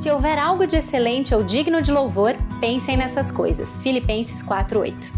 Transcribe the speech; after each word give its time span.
Se 0.00 0.10
houver 0.10 0.38
algo 0.38 0.66
de 0.66 0.76
excelente 0.76 1.34
ou 1.34 1.44
digno 1.44 1.82
de 1.82 1.92
louvor, 1.92 2.34
pensem 2.58 2.96
nessas 2.96 3.30
coisas. 3.30 3.76
Filipenses 3.76 4.42
4:8. 4.42 5.12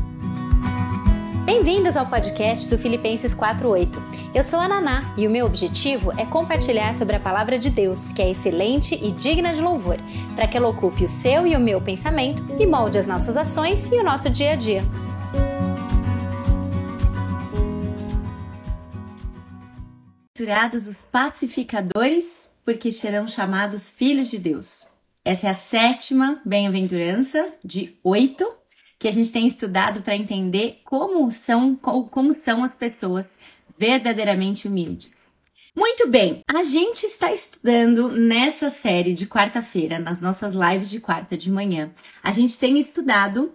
Bem-vindos 1.45 1.97
ao 1.97 2.05
podcast 2.05 2.69
do 2.69 2.77
Filipenses 2.77 3.33
4:8. 3.33 4.03
Eu 4.35 4.43
sou 4.43 4.59
a 4.59 4.67
Naná 4.67 5.15
e 5.17 5.25
o 5.25 5.31
meu 5.31 5.47
objetivo 5.47 6.11
é 6.19 6.27
compartilhar 6.27 6.97
sobre 6.97 7.15
a 7.15 7.21
palavra 7.21 7.61
de 7.61 7.71
Deus, 7.71 8.11
que 8.11 8.21
é 8.21 8.33
excelente 8.33 8.99
e 9.01 9.13
digna 9.13 9.55
de 9.55 9.61
louvor, 9.61 9.99
para 10.35 10.49
que 10.49 10.57
ela 10.57 10.67
ocupe 10.67 11.05
o 11.05 11.09
seu 11.09 11.47
e 11.47 11.55
o 11.55 11.61
meu 11.61 11.81
pensamento 11.81 12.45
e 12.59 12.67
molde 12.67 12.99
as 12.99 13.07
nossas 13.07 13.37
ações 13.37 13.89
e 13.93 13.95
o 13.95 14.03
nosso 14.03 14.29
dia 14.29 14.51
a 14.51 14.57
dia. 14.57 14.83
Bem-aventurados 20.43 20.89
os 20.89 21.03
pacificadores, 21.03 22.52
porque 22.65 22.93
serão 22.93 23.27
chamados 23.27 23.89
filhos 23.89 24.31
de 24.31 24.39
Deus. 24.39 24.89
Essa 25.25 25.47
é 25.47 25.51
a 25.51 25.55
sétima 25.55 26.41
bem-aventurança 26.45 27.53
de 27.65 27.97
oito 28.03 28.45
que 28.99 29.09
a 29.09 29.13
gente 29.13 29.33
tem 29.33 29.47
estudado 29.47 30.03
para 30.03 30.17
entender 30.17 30.81
como 30.85 31.31
são, 31.31 31.75
como 31.77 32.33
são 32.33 32.63
as 32.63 32.75
pessoas 32.75 33.39
verdadeiramente 33.79 34.69
humildes. 34.69 35.23
Muito 35.75 36.07
bem, 36.09 36.43
a 36.47 36.63
gente 36.63 37.05
está 37.05 37.33
estudando 37.33 38.11
nessa 38.11 38.69
série 38.69 39.15
de 39.15 39.27
quarta-feira, 39.27 39.99
nas 39.99 40.21
nossas 40.21 40.55
lives 40.55 40.91
de 40.91 41.01
quarta 41.01 41.37
de 41.37 41.51
manhã, 41.51 41.91
a 42.23 42.31
gente 42.31 42.59
tem 42.59 42.79
estudado 42.79 43.53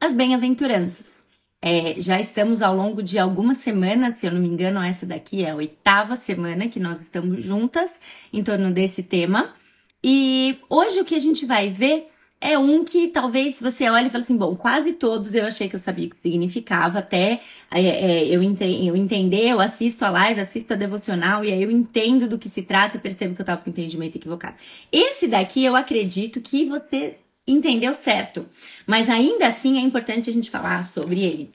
as 0.00 0.12
bem-aventuranças. 0.12 1.17
É, 1.60 2.00
já 2.00 2.20
estamos 2.20 2.62
ao 2.62 2.74
longo 2.74 3.02
de 3.02 3.18
algumas 3.18 3.58
semanas, 3.58 4.14
se 4.14 4.26
eu 4.26 4.32
não 4.32 4.40
me 4.40 4.48
engano, 4.48 4.80
essa 4.80 5.04
daqui 5.04 5.44
é 5.44 5.50
a 5.50 5.56
oitava 5.56 6.14
semana 6.14 6.68
que 6.68 6.78
nós 6.78 7.00
estamos 7.00 7.44
juntas 7.44 8.00
em 8.32 8.42
torno 8.44 8.70
desse 8.70 9.02
tema. 9.02 9.54
E 10.02 10.58
hoje 10.70 11.00
o 11.00 11.04
que 11.04 11.16
a 11.16 11.18
gente 11.18 11.44
vai 11.44 11.68
ver 11.70 12.06
é 12.40 12.56
um 12.56 12.84
que 12.84 13.08
talvez 13.08 13.60
você 13.60 13.88
olhe 13.90 14.06
e 14.06 14.10
fale 14.10 14.22
assim, 14.22 14.36
bom, 14.36 14.54
quase 14.54 14.92
todos 14.92 15.34
eu 15.34 15.44
achei 15.44 15.68
que 15.68 15.74
eu 15.74 15.80
sabia 15.80 16.06
o 16.06 16.10
que 16.10 16.16
significava, 16.16 17.00
até 17.00 17.40
é, 17.70 17.80
é, 17.80 18.26
eu, 18.28 18.40
ente 18.40 18.62
eu 18.62 18.94
entender, 18.94 19.48
eu 19.48 19.60
assisto 19.60 20.04
a 20.04 20.10
live, 20.10 20.40
assisto 20.40 20.72
a 20.72 20.76
devocional, 20.76 21.44
e 21.44 21.52
aí 21.52 21.60
eu 21.60 21.70
entendo 21.70 22.28
do 22.28 22.38
que 22.38 22.48
se 22.48 22.62
trata 22.62 22.96
e 22.96 23.00
percebo 23.00 23.34
que 23.34 23.40
eu 23.40 23.44
estava 23.44 23.60
com 23.60 23.70
entendimento 23.70 24.14
equivocado. 24.16 24.54
Esse 24.92 25.26
daqui 25.26 25.64
eu 25.64 25.74
acredito 25.74 26.40
que 26.40 26.64
você 26.64 27.16
entendeu 27.52 27.94
certo. 27.94 28.48
Mas 28.86 29.08
ainda 29.08 29.46
assim 29.46 29.78
é 29.78 29.80
importante 29.80 30.30
a 30.30 30.32
gente 30.32 30.50
falar 30.50 30.84
sobre 30.84 31.22
ele. 31.22 31.52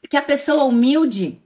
Porque 0.00 0.16
a 0.16 0.22
pessoa 0.22 0.64
humilde, 0.64 1.40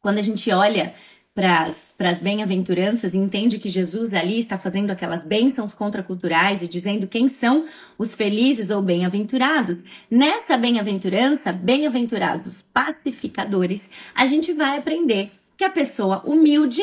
quando 0.00 0.18
a 0.18 0.22
gente 0.22 0.50
olha 0.50 0.94
para 1.34 1.66
as 1.66 2.18
bem-aventuranças 2.20 3.14
e 3.14 3.18
entende 3.18 3.58
que 3.58 3.70
Jesus 3.70 4.12
ali 4.12 4.38
está 4.38 4.58
fazendo 4.58 4.90
aquelas 4.90 5.22
bênçãos 5.22 5.72
contraculturais 5.72 6.62
e 6.62 6.68
dizendo 6.68 7.06
quem 7.06 7.26
são 7.26 7.66
os 7.96 8.14
felizes 8.14 8.68
ou 8.68 8.82
bem-aventurados. 8.82 9.78
Nessa 10.10 10.58
bem-aventurança, 10.58 11.50
bem-aventurados 11.50 12.46
os 12.46 12.60
pacificadores, 12.60 13.90
a 14.14 14.26
gente 14.26 14.52
vai 14.52 14.76
aprender 14.76 15.32
que 15.56 15.64
a 15.64 15.70
pessoa 15.70 16.22
humilde 16.26 16.82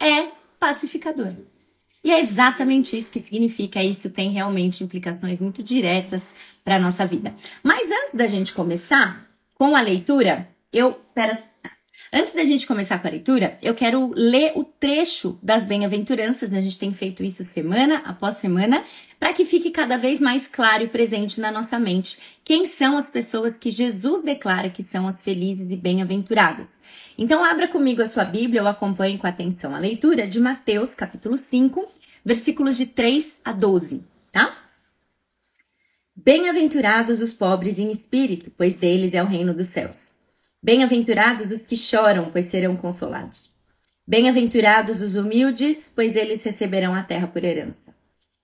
é 0.00 0.28
pacificadora. 0.58 1.53
E 2.04 2.12
é 2.12 2.20
exatamente 2.20 2.96
isso 2.96 3.10
que 3.10 3.18
significa. 3.18 3.82
Isso 3.82 4.10
tem 4.10 4.30
realmente 4.30 4.84
implicações 4.84 5.40
muito 5.40 5.62
diretas 5.62 6.34
para 6.62 6.76
a 6.76 6.78
nossa 6.78 7.06
vida. 7.06 7.34
Mas 7.62 7.90
antes 7.90 8.14
da 8.14 8.26
gente 8.26 8.52
começar 8.52 9.26
com 9.54 9.74
a 9.74 9.80
leitura, 9.80 10.48
eu. 10.70 10.92
Pera, 11.14 11.42
Antes 12.16 12.32
da 12.32 12.44
gente 12.44 12.64
começar 12.64 13.00
com 13.00 13.08
a 13.08 13.10
leitura, 13.10 13.58
eu 13.60 13.74
quero 13.74 14.12
ler 14.14 14.52
o 14.54 14.62
trecho 14.62 15.36
das 15.42 15.64
bem-aventuranças. 15.64 16.54
A 16.54 16.60
gente 16.60 16.78
tem 16.78 16.94
feito 16.94 17.24
isso 17.24 17.42
semana 17.42 18.02
após 18.04 18.36
semana, 18.36 18.84
para 19.18 19.32
que 19.32 19.44
fique 19.44 19.72
cada 19.72 19.96
vez 19.96 20.20
mais 20.20 20.46
claro 20.46 20.84
e 20.84 20.88
presente 20.88 21.40
na 21.40 21.50
nossa 21.50 21.76
mente 21.76 22.20
quem 22.44 22.66
são 22.66 22.96
as 22.96 23.10
pessoas 23.10 23.58
que 23.58 23.68
Jesus 23.68 24.22
declara 24.22 24.70
que 24.70 24.84
são 24.84 25.08
as 25.08 25.20
felizes 25.22 25.72
e 25.72 25.76
bem-aventuradas. 25.76 26.68
Então, 27.16 27.44
abra 27.44 27.68
comigo 27.68 28.02
a 28.02 28.06
sua 28.06 28.24
Bíblia 28.24 28.62
ou 28.62 28.68
acompanhe 28.68 29.16
com 29.18 29.26
atenção 29.26 29.74
a 29.74 29.78
leitura 29.78 30.26
de 30.26 30.40
Mateus, 30.40 30.94
capítulo 30.94 31.36
5, 31.36 31.86
versículos 32.24 32.76
de 32.76 32.86
3 32.86 33.40
a 33.44 33.52
12, 33.52 34.04
tá? 34.32 34.58
Bem-aventurados 36.16 37.20
os 37.20 37.32
pobres 37.32 37.78
em 37.78 37.90
espírito, 37.90 38.50
pois 38.56 38.74
deles 38.76 39.14
é 39.14 39.22
o 39.22 39.26
reino 39.26 39.54
dos 39.54 39.68
céus. 39.68 40.16
Bem-aventurados 40.60 41.50
os 41.50 41.60
que 41.60 41.76
choram, 41.76 42.30
pois 42.30 42.46
serão 42.46 42.76
consolados. 42.76 43.50
Bem-aventurados 44.06 45.00
os 45.00 45.14
humildes, 45.14 45.92
pois 45.94 46.16
eles 46.16 46.42
receberão 46.42 46.94
a 46.94 47.02
terra 47.02 47.26
por 47.26 47.44
herança. 47.44 47.94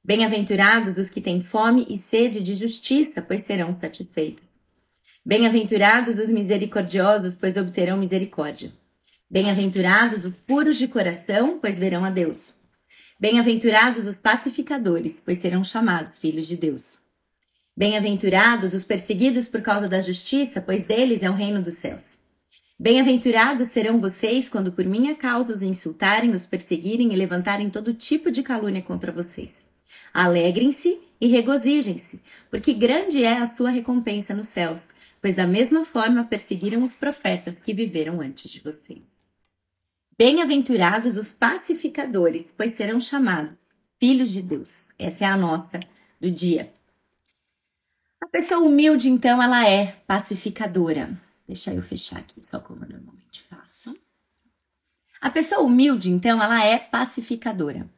Bem-aventurados 0.03 0.97
os 0.97 1.10
que 1.10 1.20
têm 1.20 1.42
fome 1.42 1.86
e 1.88 1.98
sede 1.98 2.41
de 2.41 2.56
justiça, 2.56 3.20
pois 3.20 3.41
serão 3.41 3.78
satisfeitos. 3.78 4.49
Bem-aventurados 5.25 6.19
os 6.19 6.31
misericordiosos, 6.31 7.34
pois 7.34 7.54
obterão 7.58 7.98
misericórdia. 7.98 8.72
Bem-aventurados 9.28 10.25
os 10.25 10.34
puros 10.34 10.78
de 10.78 10.88
coração, 10.88 11.58
pois 11.60 11.78
verão 11.78 12.06
a 12.06 12.10
Deus. 12.10 12.54
Bem-aventurados 13.19 14.06
os 14.06 14.16
pacificadores, 14.16 15.20
pois 15.22 15.36
serão 15.36 15.62
chamados 15.62 16.19
filhos 16.19 16.47
de 16.47 16.56
Deus. 16.56 16.97
Bem-aventurados 17.76 18.72
os 18.72 18.82
perseguidos 18.82 19.47
por 19.47 19.60
causa 19.60 19.86
da 19.86 20.00
justiça, 20.00 20.59
pois 20.59 20.84
deles 20.84 21.22
é 21.22 21.28
o 21.28 21.34
reino 21.34 21.60
dos 21.60 21.75
céus. 21.75 22.19
Bem-aventurados 22.78 23.69
serão 23.69 24.00
vocês 24.00 24.48
quando 24.48 24.72
por 24.72 24.86
minha 24.86 25.14
causa 25.14 25.53
os 25.53 25.60
insultarem, 25.60 26.30
os 26.30 26.47
perseguirem 26.47 27.12
e 27.12 27.16
levantarem 27.16 27.69
todo 27.69 27.92
tipo 27.92 28.30
de 28.30 28.42
calúnia 28.42 28.80
contra 28.80 29.12
vocês. 29.12 29.66
Alegrem-se 30.14 30.98
e 31.20 31.26
regozijem-se, 31.26 32.22
porque 32.50 32.72
grande 32.72 33.22
é 33.22 33.36
a 33.36 33.44
sua 33.44 33.69
recompensa 33.69 34.34
nos 34.34 34.48
céus, 34.48 34.82
pois 35.20 35.34
da 35.34 35.47
mesma 35.47 35.84
forma 35.84 36.25
perseguiram 36.25 36.82
os 36.82 36.94
profetas 36.94 37.58
que 37.58 37.75
viveram 37.75 38.20
antes 38.20 38.50
de 38.50 38.60
vocês. 38.60 39.03
Bem-aventurados 40.16 41.16
os 41.16 41.32
pacificadores, 41.32 42.53
pois 42.56 42.75
serão 42.75 43.00
chamados 43.00 43.70
filhos 44.00 44.30
de 44.30 44.41
Deus. 44.41 44.91
Essa 44.98 45.25
é 45.25 45.28
a 45.28 45.36
nossa 45.36 45.78
do 46.19 46.30
dia. 46.30 46.72
A 48.20 48.26
pessoa 48.26 48.60
humilde, 48.60 49.10
então, 49.10 49.42
ela 49.42 49.69
é 49.69 49.92
pacificadora. 50.06 51.20
Deixa 51.47 51.72
eu 51.75 51.82
fechar 51.82 52.19
aqui, 52.19 52.44
só 52.44 52.59
como 52.60 52.84
eu 52.84 52.88
normalmente 52.88 53.42
faço. 53.42 53.94
A 55.20 55.28
pessoa 55.30 55.62
humilde, 55.62 56.10
então, 56.10 56.42
ela 56.42 56.64
é 56.64 56.78
pacificadora. 56.78 57.88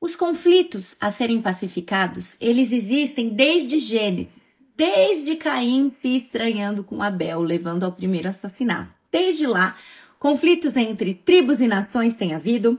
Os 0.00 0.16
conflitos 0.16 0.96
a 0.98 1.10
serem 1.10 1.42
pacificados, 1.42 2.38
eles 2.40 2.72
existem 2.72 3.28
desde 3.34 3.78
Gênesis, 3.78 4.49
desde 4.80 5.36
Caim 5.36 5.90
se 5.90 6.16
estranhando 6.16 6.82
com 6.82 7.02
Abel, 7.02 7.42
levando 7.42 7.84
ao 7.84 7.92
primeiro 7.92 8.28
assassinato. 8.28 8.90
Desde 9.12 9.46
lá, 9.46 9.76
Conflitos 10.20 10.76
entre 10.76 11.14
tribos 11.14 11.62
e 11.62 11.66
nações 11.66 12.14
têm 12.14 12.34
havido, 12.34 12.78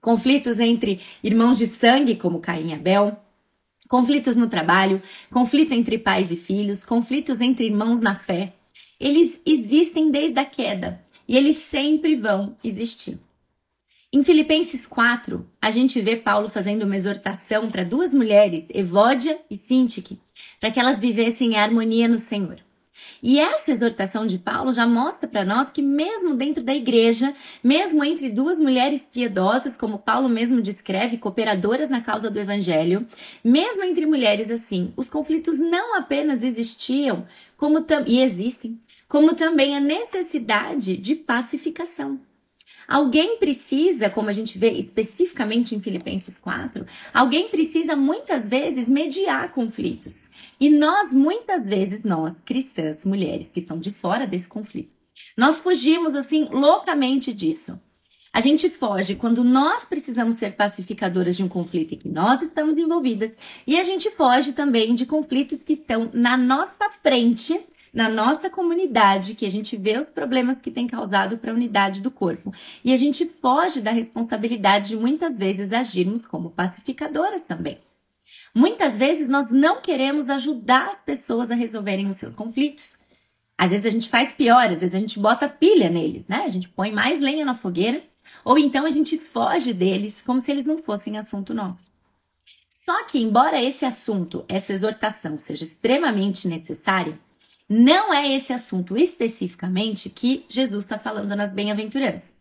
conflitos 0.00 0.58
entre 0.58 0.98
irmãos 1.22 1.58
de 1.58 1.66
sangue, 1.66 2.16
como 2.16 2.40
Caim 2.40 2.70
e 2.70 2.72
Abel, 2.72 3.18
conflitos 3.86 4.34
no 4.34 4.48
trabalho, 4.48 5.02
conflito 5.30 5.74
entre 5.74 5.98
pais 5.98 6.32
e 6.32 6.36
filhos, 6.38 6.82
conflitos 6.82 7.42
entre 7.42 7.66
irmãos 7.66 8.00
na 8.00 8.14
fé. 8.14 8.54
Eles 8.98 9.42
existem 9.44 10.10
desde 10.10 10.40
a 10.40 10.44
queda 10.46 11.04
e 11.28 11.36
eles 11.36 11.56
sempre 11.56 12.16
vão 12.16 12.56
existir. 12.64 13.18
Em 14.16 14.22
Filipenses 14.22 14.86
4, 14.86 15.44
a 15.60 15.72
gente 15.72 16.00
vê 16.00 16.14
Paulo 16.14 16.48
fazendo 16.48 16.84
uma 16.84 16.94
exortação 16.94 17.68
para 17.68 17.82
duas 17.82 18.14
mulheres, 18.14 18.64
Evódia 18.72 19.40
e 19.50 19.58
Sintique, 19.58 20.20
para 20.60 20.70
que 20.70 20.78
elas 20.78 21.00
vivessem 21.00 21.54
em 21.54 21.56
harmonia 21.56 22.06
no 22.06 22.16
Senhor. 22.16 22.58
E 23.20 23.40
essa 23.40 23.72
exortação 23.72 24.24
de 24.24 24.38
Paulo 24.38 24.72
já 24.72 24.86
mostra 24.86 25.28
para 25.28 25.44
nós 25.44 25.72
que, 25.72 25.82
mesmo 25.82 26.36
dentro 26.36 26.62
da 26.62 26.72
igreja, 26.72 27.34
mesmo 27.60 28.04
entre 28.04 28.30
duas 28.30 28.60
mulheres 28.60 29.02
piedosas, 29.02 29.76
como 29.76 29.98
Paulo 29.98 30.28
mesmo 30.28 30.62
descreve, 30.62 31.18
cooperadoras 31.18 31.90
na 31.90 32.00
causa 32.00 32.30
do 32.30 32.38
evangelho, 32.38 33.04
mesmo 33.42 33.82
entre 33.82 34.06
mulheres 34.06 34.48
assim, 34.48 34.92
os 34.96 35.08
conflitos 35.08 35.58
não 35.58 35.98
apenas 35.98 36.44
existiam, 36.44 37.26
como 37.56 37.84
e 38.06 38.20
existem, 38.20 38.80
como 39.08 39.34
também 39.34 39.76
a 39.76 39.80
necessidade 39.80 40.96
de 40.96 41.16
pacificação. 41.16 42.20
Alguém 42.86 43.38
precisa, 43.38 44.10
como 44.10 44.28
a 44.28 44.32
gente 44.32 44.58
vê 44.58 44.70
especificamente 44.72 45.74
em 45.74 45.80
Filipenses 45.80 46.38
4, 46.38 46.86
alguém 47.12 47.48
precisa 47.48 47.96
muitas 47.96 48.46
vezes 48.46 48.88
mediar 48.88 49.52
conflitos. 49.52 50.28
E 50.60 50.70
nós, 50.70 51.12
muitas 51.12 51.64
vezes, 51.66 52.04
nós, 52.04 52.34
cristãs, 52.44 53.04
mulheres 53.04 53.48
que 53.48 53.60
estão 53.60 53.78
de 53.78 53.90
fora 53.90 54.26
desse 54.26 54.48
conflito, 54.48 54.92
nós 55.36 55.60
fugimos 55.60 56.14
assim 56.14 56.48
loucamente 56.50 57.32
disso. 57.32 57.80
A 58.32 58.40
gente 58.40 58.68
foge 58.68 59.14
quando 59.14 59.44
nós 59.44 59.84
precisamos 59.84 60.34
ser 60.34 60.56
pacificadoras 60.56 61.36
de 61.36 61.44
um 61.44 61.48
conflito 61.48 61.94
em 61.94 61.98
que 61.98 62.08
nós 62.08 62.42
estamos 62.42 62.76
envolvidas, 62.76 63.30
e 63.64 63.78
a 63.78 63.82
gente 63.84 64.10
foge 64.10 64.52
também 64.52 64.92
de 64.94 65.06
conflitos 65.06 65.62
que 65.62 65.72
estão 65.72 66.10
na 66.12 66.36
nossa 66.36 66.90
frente 67.00 67.64
na 67.94 68.08
nossa 68.08 68.50
comunidade 68.50 69.34
que 69.34 69.46
a 69.46 69.50
gente 69.50 69.76
vê 69.76 69.96
os 69.98 70.08
problemas 70.08 70.60
que 70.60 70.70
tem 70.70 70.88
causado 70.88 71.38
para 71.38 71.52
a 71.52 71.54
unidade 71.54 72.00
do 72.00 72.10
corpo. 72.10 72.52
E 72.84 72.92
a 72.92 72.96
gente 72.96 73.24
foge 73.24 73.80
da 73.80 73.92
responsabilidade 73.92 74.88
de 74.88 74.96
muitas 74.96 75.38
vezes 75.38 75.72
agirmos 75.72 76.26
como 76.26 76.50
pacificadoras 76.50 77.42
também. 77.42 77.78
Muitas 78.52 78.96
vezes 78.96 79.28
nós 79.28 79.48
não 79.50 79.80
queremos 79.80 80.28
ajudar 80.28 80.88
as 80.88 81.00
pessoas 81.02 81.52
a 81.52 81.54
resolverem 81.54 82.08
os 82.08 82.16
seus 82.16 82.34
conflitos. 82.34 82.98
Às 83.56 83.70
vezes 83.70 83.86
a 83.86 83.90
gente 83.90 84.08
faz 84.08 84.32
pior, 84.32 84.64
às 84.64 84.80
vezes 84.80 84.94
a 84.94 84.98
gente 84.98 85.20
bota 85.20 85.48
pilha 85.48 85.88
neles, 85.88 86.26
né? 86.26 86.42
A 86.44 86.48
gente 86.48 86.68
põe 86.68 86.90
mais 86.90 87.20
lenha 87.20 87.44
na 87.44 87.54
fogueira, 87.54 88.02
ou 88.44 88.58
então 88.58 88.84
a 88.84 88.90
gente 88.90 89.16
foge 89.18 89.72
deles 89.72 90.20
como 90.20 90.40
se 90.40 90.50
eles 90.50 90.64
não 90.64 90.78
fossem 90.78 91.16
assunto 91.16 91.54
nosso. 91.54 91.92
Só 92.84 93.04
que, 93.04 93.18
embora 93.18 93.62
esse 93.62 93.86
assunto, 93.86 94.44
essa 94.48 94.72
exortação, 94.72 95.38
seja 95.38 95.64
extremamente 95.64 96.46
necessária, 96.46 97.18
não 97.68 98.12
é 98.12 98.34
esse 98.34 98.52
assunto 98.52 98.96
especificamente 98.96 100.10
que 100.10 100.44
Jesus 100.48 100.84
está 100.84 100.98
falando 100.98 101.34
nas 101.34 101.52
bem-aventuranças. 101.52 102.32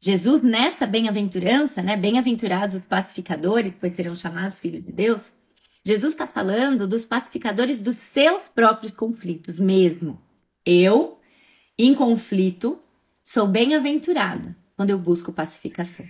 Jesus, 0.00 0.42
nessa 0.42 0.86
bem-aventurança, 0.86 1.80
né? 1.80 1.96
Bem-aventurados 1.96 2.74
os 2.74 2.84
pacificadores, 2.84 3.76
pois 3.78 3.92
serão 3.92 4.16
chamados 4.16 4.58
filhos 4.58 4.84
de 4.84 4.90
Deus. 4.90 5.32
Jesus 5.84 6.12
está 6.12 6.26
falando 6.26 6.86
dos 6.86 7.04
pacificadores 7.04 7.80
dos 7.80 7.96
seus 7.96 8.48
próprios 8.48 8.92
conflitos 8.92 9.58
mesmo. 9.58 10.20
Eu, 10.66 11.18
em 11.78 11.94
conflito, 11.94 12.80
sou 13.22 13.46
bem-aventurada 13.46 14.56
quando 14.76 14.90
eu 14.90 14.98
busco 14.98 15.32
pacificação. 15.32 16.06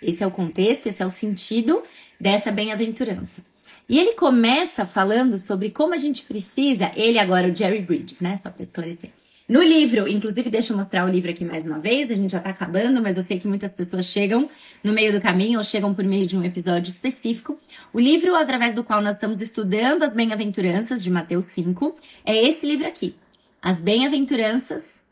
Esse 0.00 0.22
é 0.22 0.26
o 0.26 0.30
contexto, 0.30 0.86
esse 0.86 1.02
é 1.02 1.06
o 1.06 1.10
sentido 1.10 1.82
dessa 2.20 2.50
bem-aventurança. 2.52 3.44
E 3.88 3.98
ele 3.98 4.12
começa 4.12 4.86
falando 4.86 5.36
sobre 5.36 5.70
como 5.70 5.94
a 5.94 5.98
gente 5.98 6.22
precisa, 6.22 6.90
ele 6.96 7.18
agora, 7.18 7.48
o 7.48 7.54
Jerry 7.54 7.80
Bridges, 7.80 8.20
né? 8.20 8.38
Só 8.42 8.50
para 8.50 8.62
esclarecer. 8.62 9.10
No 9.46 9.62
livro, 9.62 10.08
inclusive, 10.08 10.48
deixa 10.48 10.72
eu 10.72 10.76
mostrar 10.78 11.04
o 11.04 11.08
livro 11.08 11.30
aqui 11.30 11.44
mais 11.44 11.64
uma 11.64 11.78
vez, 11.78 12.10
a 12.10 12.14
gente 12.14 12.32
já 12.32 12.40
tá 12.40 12.48
acabando, 12.48 13.02
mas 13.02 13.18
eu 13.18 13.22
sei 13.22 13.38
que 13.38 13.46
muitas 13.46 13.70
pessoas 13.72 14.06
chegam 14.06 14.48
no 14.82 14.90
meio 14.90 15.12
do 15.12 15.20
caminho 15.20 15.58
ou 15.58 15.64
chegam 15.64 15.92
por 15.92 16.02
meio 16.02 16.26
de 16.26 16.34
um 16.34 16.42
episódio 16.42 16.90
específico. 16.90 17.60
O 17.92 18.00
livro 18.00 18.34
através 18.34 18.74
do 18.74 18.82
qual 18.82 19.02
nós 19.02 19.14
estamos 19.14 19.42
estudando 19.42 20.02
as 20.02 20.14
bem-aventuranças 20.14 21.02
de 21.02 21.10
Mateus 21.10 21.44
5 21.46 21.94
é 22.24 22.42
esse 22.42 22.64
livro 22.64 22.86
aqui, 22.86 23.14
As 23.60 23.78
Bem-aventuranças, 23.78 25.04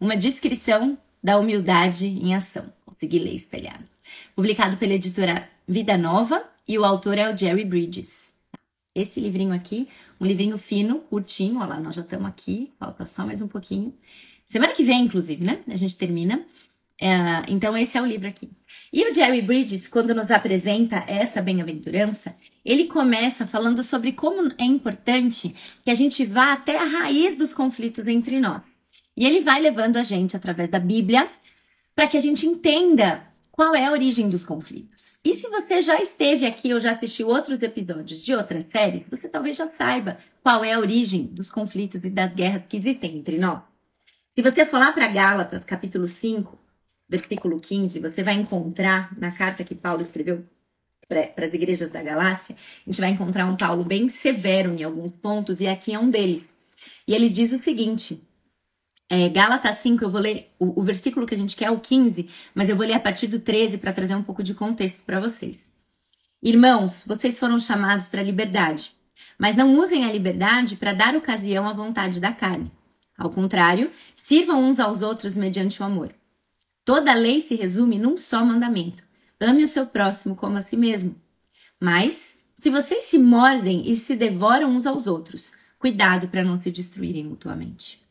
uma 0.00 0.16
descrição 0.16 0.96
da 1.22 1.38
humildade 1.38 2.06
em 2.06 2.34
ação. 2.34 2.72
Consegui 2.86 3.18
ler 3.18 3.34
espelhado. 3.34 3.84
Publicado 4.34 4.78
pela 4.78 4.94
editora 4.94 5.46
Vida 5.68 5.98
Nova 5.98 6.42
e 6.66 6.78
o 6.78 6.84
autor 6.84 7.18
é 7.18 7.32
o 7.32 7.36
Jerry 7.36 7.64
Bridges. 7.64 8.32
Esse 8.94 9.20
livrinho 9.20 9.52
aqui, 9.52 9.88
um 10.20 10.26
livrinho 10.26 10.58
fino, 10.58 11.00
curtinho, 11.00 11.58
olha 11.58 11.70
lá, 11.70 11.80
nós 11.80 11.94
já 11.94 12.02
estamos 12.02 12.28
aqui, 12.28 12.72
falta 12.78 13.06
só 13.06 13.24
mais 13.24 13.40
um 13.40 13.48
pouquinho. 13.48 13.94
Semana 14.46 14.72
que 14.72 14.84
vem, 14.84 15.04
inclusive, 15.04 15.42
né? 15.42 15.60
A 15.68 15.76
gente 15.76 15.96
termina. 15.96 16.44
É, 17.00 17.44
então, 17.48 17.76
esse 17.76 17.96
é 17.96 18.02
o 18.02 18.06
livro 18.06 18.28
aqui. 18.28 18.50
E 18.92 19.10
o 19.10 19.14
Jerry 19.14 19.40
Bridges, 19.40 19.88
quando 19.88 20.14
nos 20.14 20.30
apresenta 20.30 21.02
essa 21.08 21.40
bem-aventurança, 21.40 22.36
ele 22.64 22.84
começa 22.84 23.46
falando 23.46 23.82
sobre 23.82 24.12
como 24.12 24.52
é 24.58 24.64
importante 24.64 25.54
que 25.82 25.90
a 25.90 25.94
gente 25.94 26.24
vá 26.24 26.52
até 26.52 26.78
a 26.78 26.84
raiz 26.84 27.34
dos 27.34 27.54
conflitos 27.54 28.06
entre 28.06 28.38
nós. 28.38 28.62
E 29.16 29.26
ele 29.26 29.40
vai 29.40 29.60
levando 29.60 29.96
a 29.96 30.02
gente 30.02 30.36
através 30.36 30.70
da 30.70 30.78
Bíblia 30.78 31.28
para 31.94 32.06
que 32.06 32.16
a 32.16 32.20
gente 32.20 32.46
entenda 32.46 33.26
qual 33.52 33.74
é 33.74 33.84
a 33.84 33.92
origem 33.92 34.30
dos 34.30 34.44
conflitos. 34.44 35.18
E 35.22 35.34
se 35.34 35.46
você 35.48 35.82
já 35.82 36.00
esteve 36.00 36.46
aqui 36.46 36.72
ou 36.72 36.80
já 36.80 36.92
assistiu 36.92 37.28
outros 37.28 37.62
episódios 37.62 38.24
de 38.24 38.34
outras 38.34 38.64
séries, 38.64 39.06
você 39.06 39.28
talvez 39.28 39.58
já 39.58 39.68
saiba 39.68 40.18
qual 40.42 40.64
é 40.64 40.72
a 40.72 40.78
origem 40.78 41.26
dos 41.26 41.50
conflitos 41.50 42.02
e 42.04 42.10
das 42.10 42.32
guerras 42.32 42.66
que 42.66 42.78
existem 42.78 43.18
entre 43.18 43.38
nós. 43.38 43.62
Se 44.34 44.42
você 44.42 44.64
for 44.64 44.80
lá 44.80 44.90
para 44.90 45.06
Gálatas, 45.06 45.62
capítulo 45.64 46.08
5, 46.08 46.58
versículo 47.06 47.60
15, 47.60 48.00
você 48.00 48.22
vai 48.22 48.34
encontrar 48.34 49.14
na 49.18 49.30
carta 49.30 49.62
que 49.62 49.74
Paulo 49.74 50.00
escreveu 50.00 50.42
para 51.06 51.44
as 51.44 51.52
igrejas 51.52 51.90
da 51.90 52.02
Galácia, 52.02 52.56
a 52.56 52.90
gente 52.90 53.02
vai 53.02 53.10
encontrar 53.10 53.44
um 53.44 53.56
Paulo 53.56 53.84
bem 53.84 54.08
severo 54.08 54.72
em 54.72 54.82
alguns 54.82 55.12
pontos, 55.12 55.60
e 55.60 55.66
aqui 55.66 55.92
é 55.92 55.98
um 55.98 56.08
deles. 56.08 56.56
E 57.06 57.14
ele 57.14 57.28
diz 57.28 57.52
o 57.52 57.58
seguinte: 57.58 58.26
é, 59.14 59.28
Gálatas 59.28 59.76
5, 59.76 60.02
eu 60.02 60.08
vou 60.08 60.22
ler 60.22 60.50
o, 60.58 60.80
o, 60.80 60.82
versículo 60.82 61.26
que 61.26 61.34
a 61.34 61.36
gente 61.36 61.54
quer 61.54 61.70
o 61.70 61.78
15, 61.78 62.30
mas 62.54 62.70
eu 62.70 62.76
vou 62.76 62.86
ler 62.86 62.94
a 62.94 62.98
partir 62.98 63.26
do 63.26 63.38
13 63.38 63.76
para 63.76 63.92
trazer 63.92 64.14
um 64.14 64.22
pouco 64.22 64.42
de 64.42 64.54
contexto 64.54 65.04
para 65.04 65.20
vocês. 65.20 65.70
Irmãos, 66.42 67.04
vocês 67.06 67.38
foram 67.38 67.60
chamados 67.60 68.06
para 68.06 68.22
a 68.22 68.24
liberdade, 68.24 68.96
mas 69.38 69.54
não 69.54 69.78
usem 69.78 70.06
a 70.06 70.10
liberdade 70.10 70.76
para 70.76 70.94
dar 70.94 71.14
ocasião 71.14 71.68
à 71.68 71.74
vontade 71.74 72.20
da 72.20 72.32
carne. 72.32 72.72
Ao 73.14 73.28
contrário, 73.28 73.90
sirvam 74.14 74.64
uns 74.64 74.80
aos 74.80 75.02
outros 75.02 75.36
mediante 75.36 75.82
o 75.82 75.84
amor. 75.84 76.14
Toda 76.82 77.12
lei 77.12 77.42
se 77.42 77.54
resume 77.54 77.98
num 77.98 78.16
só 78.16 78.42
mandamento: 78.42 79.04
ame 79.38 79.62
o 79.62 79.68
seu 79.68 79.84
próximo 79.84 80.34
como 80.34 80.56
a 80.56 80.62
si 80.62 80.74
mesmo. 80.74 81.14
Mas, 81.78 82.38
se 82.54 82.70
vocês 82.70 83.04
se 83.04 83.18
mordem 83.18 83.90
e 83.90 83.94
se 83.94 84.16
devoram 84.16 84.74
uns 84.74 84.86
aos 84.86 85.06
outros, 85.06 85.52
cuidado 85.78 86.28
para 86.28 86.42
não 86.42 86.56
se 86.56 86.70
destruírem 86.70 87.24
mutuamente. 87.24 88.01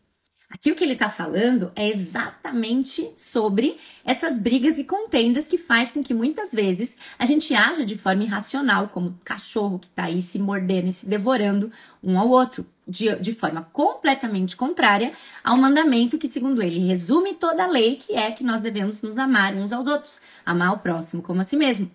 Aqui 0.51 0.69
o 0.69 0.75
que 0.75 0.83
ele 0.83 0.93
está 0.93 1.09
falando 1.09 1.71
é 1.75 1.87
exatamente 1.87 3.09
sobre 3.15 3.77
essas 4.03 4.37
brigas 4.37 4.77
e 4.77 4.83
contendas 4.83 5.47
que 5.47 5.57
faz 5.57 5.91
com 5.91 6.03
que 6.03 6.13
muitas 6.13 6.51
vezes 6.51 6.95
a 7.17 7.25
gente 7.25 7.55
haja 7.55 7.85
de 7.85 7.97
forma 7.97 8.23
irracional, 8.23 8.89
como 8.89 9.17
cachorro 9.23 9.79
que 9.79 9.87
está 9.87 10.03
aí 10.03 10.21
se 10.21 10.37
mordendo 10.37 10.89
e 10.89 10.93
se 10.93 11.05
devorando 11.05 11.71
um 12.03 12.19
ao 12.19 12.29
outro, 12.29 12.65
de, 12.85 13.15
de 13.15 13.33
forma 13.33 13.69
completamente 13.71 14.57
contrária 14.57 15.13
ao 15.41 15.55
mandamento 15.55 16.17
que, 16.17 16.27
segundo 16.27 16.61
ele, 16.61 16.85
resume 16.85 17.33
toda 17.33 17.63
a 17.63 17.67
lei, 17.67 17.95
que 17.95 18.13
é 18.13 18.29
que 18.31 18.43
nós 18.43 18.59
devemos 18.59 19.01
nos 19.01 19.17
amar 19.17 19.55
uns 19.55 19.71
aos 19.71 19.87
outros, 19.87 20.21
amar 20.45 20.73
o 20.73 20.79
próximo 20.79 21.21
como 21.21 21.39
a 21.39 21.45
si 21.45 21.55
mesmo. 21.55 21.89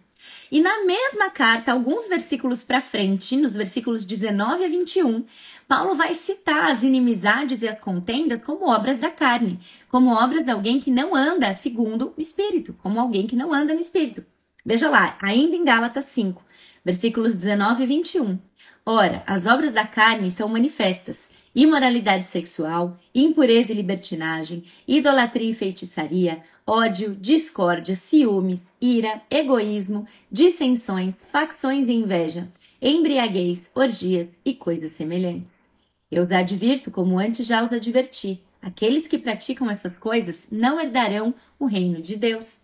E 0.51 0.61
na 0.61 0.85
mesma 0.85 1.31
carta, 1.31 1.73
alguns 1.73 2.07
versículos 2.09 2.63
para 2.63 2.81
frente, 2.81 3.37
nos 3.37 3.55
versículos 3.55 4.05
19 4.05 4.65
a 4.65 4.69
21, 4.69 5.25
Paulo 5.67 5.95
vai 5.95 6.15
citar 6.15 6.71
as 6.71 6.83
inimizades 6.83 7.63
e 7.63 7.69
as 7.69 7.81
contendas 7.81 8.43
como 8.43 8.69
obras 8.69 8.99
da 8.99 9.11
carne, 9.11 9.59
como 9.89 10.15
obras 10.15 10.45
de 10.45 10.51
alguém 10.51 10.79
que 10.79 10.91
não 10.91 11.15
anda 11.15 11.53
segundo 11.53 12.15
o 12.17 12.21
espírito, 12.21 12.75
como 12.83 13.01
alguém 13.01 13.27
que 13.27 13.35
não 13.35 13.53
anda 13.53 13.75
no 13.75 13.81
espírito. 13.81 14.25
Veja 14.65 14.89
lá, 14.89 15.17
ainda 15.21 15.57
em 15.57 15.65
Gálatas 15.65 16.05
5, 16.07 16.45
versículos 16.85 17.35
19 17.35 17.83
e 17.83 17.87
21. 17.87 18.39
Ora, 18.85 19.25
as 19.27 19.47
obras 19.47 19.73
da 19.73 19.85
carne 19.85 20.31
são 20.31 20.49
manifestas: 20.49 21.31
imoralidade 21.55 22.27
sexual, 22.27 22.97
impureza 23.15 23.73
e 23.73 23.75
libertinagem, 23.75 24.65
idolatria 24.87 25.51
e 25.51 25.55
feitiçaria, 25.55 26.43
ódio, 26.67 27.15
discórdia, 27.15 27.95
ciúmes, 27.95 28.75
ira, 28.81 29.23
egoísmo, 29.31 30.07
dissensões, 30.31 31.23
facções 31.23 31.87
e 31.87 31.93
inveja, 31.93 32.51
embriaguez, 32.83 33.71
orgias 33.75 34.27
e 34.45 34.53
coisas 34.53 34.91
semelhantes. 34.91 35.69
Eu 36.11 36.23
os 36.23 36.33
advirto 36.33 36.91
como 36.91 37.19
antes 37.19 37.47
já 37.47 37.63
os 37.63 37.73
adverti. 37.73 38.43
Aqueles 38.61 39.07
que 39.07 39.19
praticam 39.19 39.71
essas 39.71 39.97
coisas 39.97 40.49
não 40.51 40.81
herdarão 40.81 41.33
o 41.57 41.67
reino 41.67 42.03
de 42.03 42.17
Deus. 42.17 42.63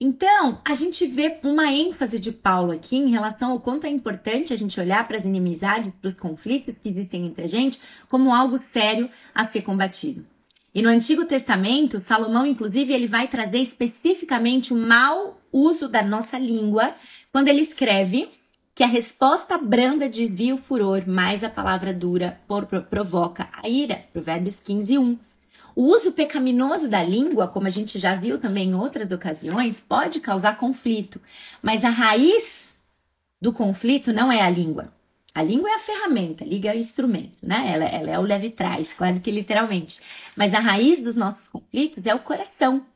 Então, 0.00 0.60
a 0.64 0.74
gente 0.74 1.06
vê 1.06 1.38
uma 1.42 1.72
ênfase 1.72 2.20
de 2.20 2.30
Paulo 2.30 2.72
aqui 2.72 2.96
em 2.96 3.10
relação 3.10 3.52
ao 3.52 3.60
quanto 3.60 3.86
é 3.86 3.90
importante 3.90 4.52
a 4.52 4.56
gente 4.56 4.78
olhar 4.78 5.06
para 5.08 5.16
as 5.16 5.24
inimizades, 5.24 5.92
para 5.94 6.08
os 6.08 6.14
conflitos 6.14 6.74
que 6.78 6.88
existem 6.88 7.26
entre 7.26 7.44
a 7.44 7.48
gente, 7.48 7.80
como 8.08 8.34
algo 8.34 8.58
sério 8.58 9.08
a 9.34 9.44
ser 9.44 9.62
combatido. 9.62 10.24
E 10.74 10.82
no 10.82 10.88
Antigo 10.88 11.24
Testamento, 11.24 12.00
Salomão, 12.00 12.44
inclusive, 12.44 12.92
ele 12.92 13.06
vai 13.06 13.28
trazer 13.28 13.58
especificamente 13.58 14.74
o 14.74 14.76
mau 14.76 15.40
uso 15.52 15.88
da 15.88 16.02
nossa 16.02 16.36
língua 16.36 16.92
quando 17.30 17.46
ele 17.46 17.60
escreve 17.60 18.28
que 18.74 18.82
a 18.82 18.88
resposta 18.88 19.56
branda 19.56 20.08
desvia 20.08 20.52
o 20.52 20.58
furor, 20.58 21.04
mas 21.06 21.44
a 21.44 21.48
palavra 21.48 21.94
dura 21.94 22.40
provoca 22.90 23.48
a 23.52 23.68
ira. 23.68 24.04
Provérbios 24.12 24.58
15, 24.58 24.98
1. 24.98 25.18
O 25.76 25.84
uso 25.84 26.10
pecaminoso 26.10 26.88
da 26.88 27.04
língua, 27.04 27.46
como 27.46 27.68
a 27.68 27.70
gente 27.70 27.96
já 28.00 28.16
viu 28.16 28.38
também 28.38 28.70
em 28.70 28.74
outras 28.74 29.12
ocasiões, 29.12 29.78
pode 29.78 30.18
causar 30.18 30.58
conflito, 30.58 31.20
mas 31.62 31.84
a 31.84 31.88
raiz 31.88 32.76
do 33.40 33.52
conflito 33.52 34.12
não 34.12 34.30
é 34.30 34.40
a 34.40 34.50
língua. 34.50 34.92
A 35.34 35.42
língua 35.42 35.68
é 35.68 35.74
a 35.74 35.80
ferramenta, 35.80 36.44
liga 36.44 36.70
é 36.70 36.76
o 36.76 36.78
instrumento, 36.78 37.36
né? 37.42 37.72
Ela, 37.74 37.84
ela 37.86 38.10
é 38.10 38.18
o 38.18 38.22
leve 38.22 38.50
trás, 38.50 38.92
quase 38.92 39.20
que 39.20 39.32
literalmente. 39.32 40.00
Mas 40.36 40.54
a 40.54 40.60
raiz 40.60 41.00
dos 41.00 41.16
nossos 41.16 41.48
conflitos 41.48 42.06
é 42.06 42.14
o 42.14 42.20
coração. 42.20 42.86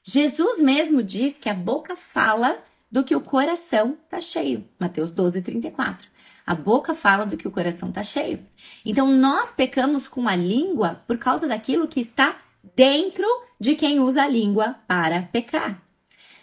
Jesus 0.00 0.60
mesmo 0.60 1.02
diz 1.02 1.38
que 1.38 1.48
a 1.48 1.54
boca 1.54 1.96
fala 1.96 2.62
do 2.90 3.02
que 3.02 3.16
o 3.16 3.20
coração 3.20 3.96
está 4.04 4.20
cheio. 4.20 4.64
Mateus 4.78 5.10
12, 5.10 5.42
34. 5.42 6.08
A 6.46 6.54
boca 6.54 6.94
fala 6.94 7.24
do 7.24 7.36
que 7.36 7.48
o 7.48 7.50
coração 7.50 7.88
está 7.88 8.02
cheio. 8.02 8.46
Então 8.84 9.10
nós 9.10 9.50
pecamos 9.50 10.06
com 10.06 10.28
a 10.28 10.36
língua 10.36 11.02
por 11.06 11.18
causa 11.18 11.48
daquilo 11.48 11.88
que 11.88 12.00
está 12.00 12.40
dentro 12.76 13.26
de 13.58 13.74
quem 13.74 13.98
usa 13.98 14.22
a 14.22 14.28
língua 14.28 14.76
para 14.86 15.22
pecar. 15.22 15.82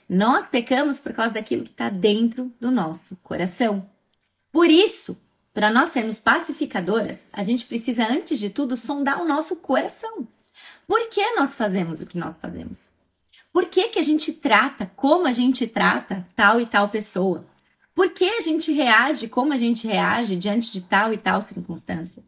Nós 0.07 0.47
pecamos 0.47 0.99
por 0.99 1.13
causa 1.13 1.33
daquilo 1.33 1.63
que 1.63 1.71
está 1.71 1.89
dentro 1.89 2.51
do 2.59 2.71
nosso 2.71 3.15
coração. 3.17 3.89
Por 4.51 4.69
isso, 4.69 5.17
para 5.53 5.71
nós 5.71 5.89
sermos 5.89 6.19
pacificadoras, 6.19 7.29
a 7.33 7.43
gente 7.43 7.65
precisa, 7.65 8.05
antes 8.07 8.39
de 8.39 8.49
tudo, 8.49 8.75
sondar 8.75 9.21
o 9.21 9.27
nosso 9.27 9.55
coração. 9.55 10.27
Por 10.87 11.09
que 11.09 11.33
nós 11.33 11.55
fazemos 11.55 12.01
o 12.01 12.05
que 12.05 12.17
nós 12.17 12.35
fazemos? 12.41 12.93
Por 13.51 13.65
que, 13.65 13.89
que 13.89 13.99
a 13.99 14.03
gente 14.03 14.33
trata 14.33 14.91
como 14.95 15.27
a 15.27 15.33
gente 15.33 15.67
trata 15.67 16.27
tal 16.35 16.61
e 16.61 16.65
tal 16.65 16.89
pessoa? 16.89 17.45
Por 17.95 18.11
que 18.11 18.25
a 18.25 18.39
gente 18.39 18.71
reage 18.71 19.27
como 19.27 19.51
a 19.51 19.57
gente 19.57 19.87
reage 19.87 20.35
diante 20.35 20.71
de 20.71 20.81
tal 20.81 21.11
e 21.11 21.17
tal 21.17 21.41
circunstância? 21.41 22.23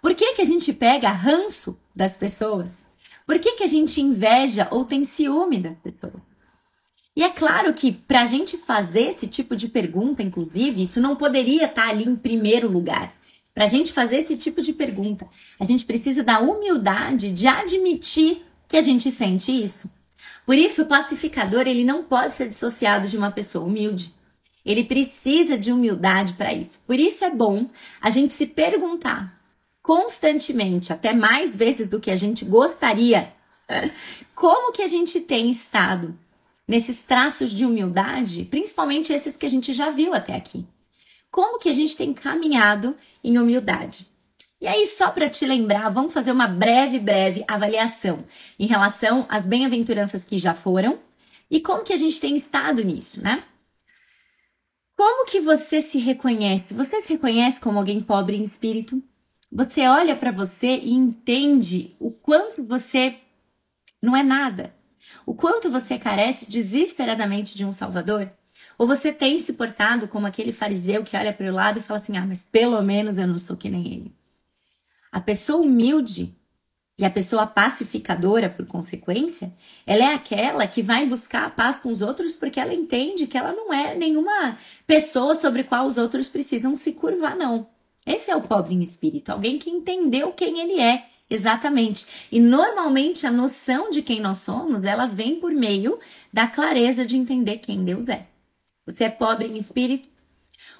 Por 0.00 0.14
que, 0.14 0.34
que 0.34 0.42
a 0.42 0.46
gente 0.46 0.72
pega 0.72 1.10
ranço 1.10 1.78
das 1.94 2.16
pessoas? 2.16 2.78
Por 3.26 3.38
que, 3.38 3.52
que 3.52 3.62
a 3.62 3.68
gente 3.68 4.00
inveja 4.00 4.66
ou 4.70 4.84
tem 4.84 5.04
ciúme 5.04 5.58
das 5.58 5.76
pessoas? 5.76 6.31
E 7.14 7.22
é 7.22 7.28
claro 7.28 7.74
que 7.74 7.92
para 7.92 8.22
a 8.22 8.26
gente 8.26 8.56
fazer 8.56 9.08
esse 9.08 9.26
tipo 9.26 9.54
de 9.54 9.68
pergunta, 9.68 10.22
inclusive, 10.22 10.82
isso 10.82 11.00
não 11.00 11.14
poderia 11.14 11.66
estar 11.66 11.84
tá 11.84 11.88
ali 11.88 12.04
em 12.04 12.16
primeiro 12.16 12.70
lugar. 12.70 13.14
Para 13.54 13.64
a 13.64 13.68
gente 13.68 13.92
fazer 13.92 14.16
esse 14.16 14.34
tipo 14.34 14.62
de 14.62 14.72
pergunta, 14.72 15.28
a 15.60 15.64
gente 15.64 15.84
precisa 15.84 16.24
da 16.24 16.40
humildade 16.40 17.30
de 17.30 17.46
admitir 17.46 18.42
que 18.66 18.78
a 18.78 18.80
gente 18.80 19.10
sente 19.10 19.52
isso. 19.52 19.90
Por 20.46 20.56
isso, 20.56 20.82
o 20.82 20.86
pacificador 20.86 21.68
ele 21.68 21.84
não 21.84 22.02
pode 22.02 22.34
ser 22.34 22.48
dissociado 22.48 23.06
de 23.06 23.16
uma 23.16 23.30
pessoa 23.30 23.66
humilde. 23.66 24.14
Ele 24.64 24.84
precisa 24.84 25.58
de 25.58 25.70
humildade 25.70 26.32
para 26.32 26.54
isso. 26.54 26.80
Por 26.86 26.98
isso 26.98 27.24
é 27.24 27.30
bom 27.30 27.68
a 28.00 28.08
gente 28.08 28.32
se 28.32 28.46
perguntar 28.46 29.38
constantemente, 29.82 30.92
até 30.92 31.12
mais 31.12 31.56
vezes 31.56 31.88
do 31.88 32.00
que 32.00 32.10
a 32.10 32.16
gente 32.16 32.44
gostaria, 32.44 33.32
como 34.34 34.72
que 34.72 34.82
a 34.82 34.86
gente 34.86 35.20
tem 35.20 35.50
estado 35.50 36.16
nesses 36.72 37.02
traços 37.02 37.50
de 37.50 37.66
humildade, 37.66 38.46
principalmente 38.46 39.12
esses 39.12 39.36
que 39.36 39.44
a 39.44 39.50
gente 39.50 39.74
já 39.74 39.90
viu 39.90 40.14
até 40.14 40.34
aqui. 40.34 40.66
Como 41.30 41.58
que 41.58 41.68
a 41.68 41.72
gente 41.74 41.94
tem 41.94 42.14
caminhado 42.14 42.96
em 43.22 43.36
humildade? 43.36 44.06
E 44.58 44.66
aí, 44.66 44.86
só 44.86 45.10
para 45.10 45.28
te 45.28 45.44
lembrar, 45.44 45.90
vamos 45.90 46.14
fazer 46.14 46.32
uma 46.32 46.46
breve, 46.48 46.98
breve 46.98 47.44
avaliação 47.46 48.24
em 48.58 48.66
relação 48.66 49.26
às 49.28 49.44
bem-aventuranças 49.44 50.24
que 50.24 50.38
já 50.38 50.54
foram 50.54 50.98
e 51.50 51.60
como 51.60 51.84
que 51.84 51.92
a 51.92 51.96
gente 51.96 52.18
tem 52.18 52.34
estado 52.36 52.82
nisso, 52.82 53.22
né? 53.22 53.44
Como 54.96 55.26
que 55.26 55.42
você 55.42 55.82
se 55.82 55.98
reconhece? 55.98 56.72
Você 56.72 57.02
se 57.02 57.12
reconhece 57.12 57.60
como 57.60 57.78
alguém 57.78 58.00
pobre 58.00 58.34
em 58.34 58.42
espírito? 58.42 59.02
Você 59.50 59.86
olha 59.86 60.16
para 60.16 60.32
você 60.32 60.78
e 60.78 60.90
entende 60.90 61.94
o 62.00 62.10
quanto 62.10 62.64
você 62.64 63.16
não 64.00 64.16
é 64.16 64.22
nada, 64.22 64.74
o 65.24 65.34
quanto 65.34 65.70
você 65.70 65.98
carece 65.98 66.50
desesperadamente 66.50 67.56
de 67.56 67.64
um 67.64 67.72
Salvador? 67.72 68.30
Ou 68.78 68.86
você 68.86 69.12
tem 69.12 69.38
se 69.38 69.52
portado 69.52 70.08
como 70.08 70.26
aquele 70.26 70.52
fariseu 70.52 71.04
que 71.04 71.16
olha 71.16 71.32
para 71.32 71.46
o 71.46 71.54
lado 71.54 71.78
e 71.78 71.82
fala 71.82 72.00
assim: 72.00 72.16
ah, 72.16 72.26
mas 72.26 72.42
pelo 72.42 72.80
menos 72.82 73.18
eu 73.18 73.26
não 73.26 73.38
sou 73.38 73.56
que 73.56 73.70
nem 73.70 73.86
ele. 73.86 74.14
A 75.10 75.20
pessoa 75.20 75.62
humilde 75.62 76.34
e 76.98 77.04
a 77.04 77.10
pessoa 77.10 77.46
pacificadora, 77.46 78.48
por 78.48 78.66
consequência, 78.66 79.52
ela 79.86 80.04
é 80.04 80.14
aquela 80.14 80.66
que 80.66 80.82
vai 80.82 81.06
buscar 81.06 81.46
a 81.46 81.50
paz 81.50 81.78
com 81.78 81.90
os 81.90 82.02
outros 82.02 82.34
porque 82.34 82.60
ela 82.60 82.74
entende 82.74 83.26
que 83.26 83.36
ela 83.36 83.52
não 83.52 83.72
é 83.72 83.94
nenhuma 83.94 84.58
pessoa 84.86 85.34
sobre 85.34 85.64
qual 85.64 85.86
os 85.86 85.98
outros 85.98 86.28
precisam 86.28 86.74
se 86.74 86.92
curvar, 86.92 87.36
não. 87.36 87.68
Esse 88.06 88.30
é 88.30 88.36
o 88.36 88.42
pobre 88.42 88.74
em 88.74 88.82
espírito, 88.82 89.30
alguém 89.30 89.58
que 89.58 89.70
entendeu 89.70 90.32
quem 90.32 90.60
ele 90.60 90.80
é 90.80 91.08
Exatamente. 91.28 92.06
E 92.30 92.38
normalmente 92.40 93.26
a 93.26 93.30
noção 93.30 93.90
de 93.90 94.02
quem 94.02 94.20
nós 94.20 94.38
somos, 94.38 94.84
ela 94.84 95.06
vem 95.06 95.40
por 95.40 95.52
meio 95.52 95.98
da 96.32 96.46
clareza 96.46 97.06
de 97.06 97.16
entender 97.16 97.58
quem 97.58 97.84
Deus 97.84 98.08
é. 98.08 98.26
Você 98.86 99.04
é 99.04 99.08
pobre 99.08 99.46
em 99.46 99.56
espírito? 99.56 100.08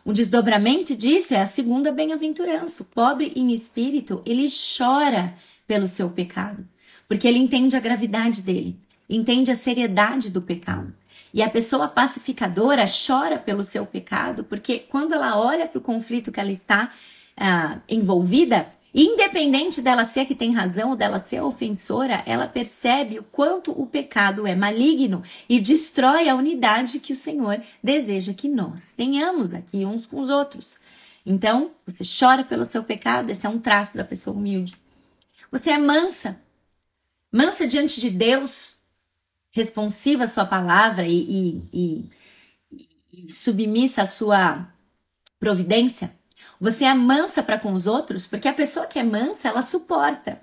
Um 0.04 0.12
desdobramento 0.12 0.96
disso 0.96 1.34
é 1.34 1.40
a 1.40 1.46
segunda 1.46 1.92
bem-aventurança. 1.92 2.82
O 2.82 2.86
pobre 2.86 3.32
em 3.36 3.52
espírito, 3.52 4.22
ele 4.26 4.48
chora 4.76 5.34
pelo 5.66 5.86
seu 5.86 6.10
pecado, 6.10 6.66
porque 7.08 7.26
ele 7.26 7.38
entende 7.38 7.76
a 7.76 7.80
gravidade 7.80 8.42
dele, 8.42 8.78
entende 9.08 9.50
a 9.50 9.54
seriedade 9.54 10.30
do 10.30 10.42
pecado. 10.42 10.92
E 11.32 11.42
a 11.42 11.48
pessoa 11.48 11.88
pacificadora 11.88 12.84
chora 12.84 13.38
pelo 13.38 13.62
seu 13.62 13.86
pecado, 13.86 14.44
porque 14.44 14.80
quando 14.80 15.14
ela 15.14 15.38
olha 15.38 15.66
para 15.66 15.78
o 15.78 15.82
conflito 15.82 16.30
que 16.30 16.40
ela 16.40 16.52
está 16.52 16.92
ah, 17.36 17.78
envolvida, 17.88 18.70
Independente 18.94 19.80
dela 19.80 20.04
ser 20.04 20.26
que 20.26 20.34
tem 20.34 20.52
razão 20.52 20.90
ou 20.90 20.96
dela 20.96 21.18
ser 21.18 21.40
ofensora, 21.40 22.22
ela 22.26 22.46
percebe 22.46 23.18
o 23.18 23.22
quanto 23.22 23.72
o 23.72 23.86
pecado 23.86 24.46
é 24.46 24.54
maligno 24.54 25.22
e 25.48 25.58
destrói 25.58 26.28
a 26.28 26.34
unidade 26.34 27.00
que 27.00 27.12
o 27.12 27.16
Senhor 27.16 27.62
deseja 27.82 28.34
que 28.34 28.48
nós 28.48 28.92
tenhamos 28.92 29.54
aqui 29.54 29.86
uns 29.86 30.06
com 30.06 30.20
os 30.20 30.28
outros. 30.28 30.78
Então, 31.24 31.70
você 31.86 32.02
chora 32.04 32.44
pelo 32.44 32.66
seu 32.66 32.84
pecado, 32.84 33.30
esse 33.30 33.46
é 33.46 33.48
um 33.48 33.58
traço 33.58 33.96
da 33.96 34.04
pessoa 34.04 34.36
humilde. 34.36 34.76
Você 35.50 35.70
é 35.70 35.78
mansa, 35.78 36.38
mansa 37.30 37.66
diante 37.66 37.98
de 37.98 38.10
Deus, 38.10 38.74
responsiva 39.52 40.24
à 40.24 40.28
sua 40.28 40.44
palavra 40.44 41.06
e, 41.06 41.62
e, 41.72 42.10
e, 42.70 42.88
e 43.12 43.32
submissa 43.32 44.02
à 44.02 44.06
sua 44.06 44.68
providência. 45.38 46.14
Você 46.62 46.84
é 46.84 46.94
mansa 46.94 47.42
para 47.42 47.58
com 47.58 47.72
os 47.72 47.88
outros, 47.88 48.24
porque 48.24 48.46
a 48.46 48.52
pessoa 48.52 48.86
que 48.86 48.96
é 48.96 49.02
mansa, 49.02 49.48
ela 49.48 49.62
suporta. 49.62 50.40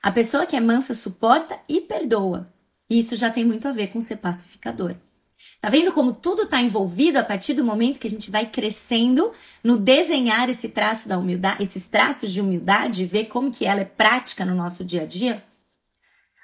A 0.00 0.12
pessoa 0.12 0.46
que 0.46 0.54
é 0.54 0.60
mansa 0.60 0.94
suporta 0.94 1.58
e 1.68 1.80
perdoa. 1.80 2.48
E 2.88 3.00
isso 3.00 3.16
já 3.16 3.30
tem 3.30 3.44
muito 3.44 3.66
a 3.66 3.72
ver 3.72 3.88
com 3.88 3.98
ser 4.00 4.18
pacificador. 4.18 4.94
Tá 5.60 5.68
vendo 5.68 5.90
como 5.90 6.12
tudo 6.12 6.42
está 6.42 6.62
envolvido 6.62 7.18
a 7.18 7.24
partir 7.24 7.54
do 7.54 7.64
momento 7.64 7.98
que 7.98 8.06
a 8.06 8.10
gente 8.10 8.30
vai 8.30 8.46
crescendo 8.46 9.32
no 9.60 9.76
desenhar 9.76 10.48
esse 10.48 10.68
traço 10.68 11.08
da 11.08 11.18
humildade, 11.18 11.64
esses 11.64 11.84
traços 11.84 12.30
de 12.30 12.40
humildade, 12.40 13.04
ver 13.04 13.24
como 13.24 13.50
que 13.50 13.66
ela 13.66 13.80
é 13.80 13.84
prática 13.84 14.44
no 14.44 14.54
nosso 14.54 14.84
dia 14.84 15.02
a 15.02 15.04
dia? 15.04 15.42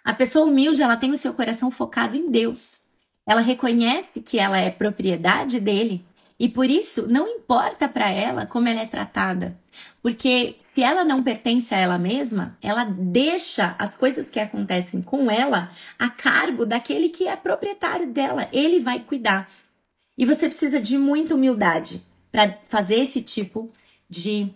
A 0.05 0.13
pessoa 0.13 0.47
humilde, 0.47 0.83
ela 0.83 0.97
tem 0.97 1.13
o 1.13 1.17
seu 1.17 1.33
coração 1.33 1.71
focado 1.71 2.17
em 2.17 2.29
Deus. 2.29 2.81
Ela 3.25 3.41
reconhece 3.41 4.21
que 4.21 4.37
ela 4.37 4.59
é 4.59 4.69
propriedade 4.69 5.61
dele 5.61 6.05
e 6.39 6.49
por 6.49 6.69
isso, 6.69 7.09
não 7.09 7.27
importa 7.29 7.89
para 7.89 8.11
ela 8.11 8.45
como 8.45 8.69
ela 8.69 8.83
é 8.83 8.87
tratada, 8.87 9.59
porque 10.03 10.55
se 10.59 10.83
ela 10.83 11.03
não 11.03 11.23
pertence 11.23 11.75
a 11.75 11.79
ela 11.79 11.99
mesma, 11.99 12.57
ela 12.61 12.85
deixa 12.85 13.75
as 13.79 13.97
coisas 13.97 14.29
que 14.29 14.39
acontecem 14.39 15.01
com 15.01 15.31
ela 15.31 15.71
a 15.99 16.11
cargo 16.11 16.67
daquele 16.67 17.09
que 17.09 17.27
é 17.27 17.35
proprietário 17.37 18.07
dela. 18.13 18.49
Ele 18.53 18.81
vai 18.81 19.01
cuidar. 19.01 19.49
E 20.17 20.25
você 20.25 20.47
precisa 20.49 20.81
de 20.81 20.99
muita 20.99 21.35
humildade 21.35 22.03
para 22.31 22.59
fazer 22.67 22.97
esse 22.97 23.23
tipo 23.23 23.71
de, 24.09 24.51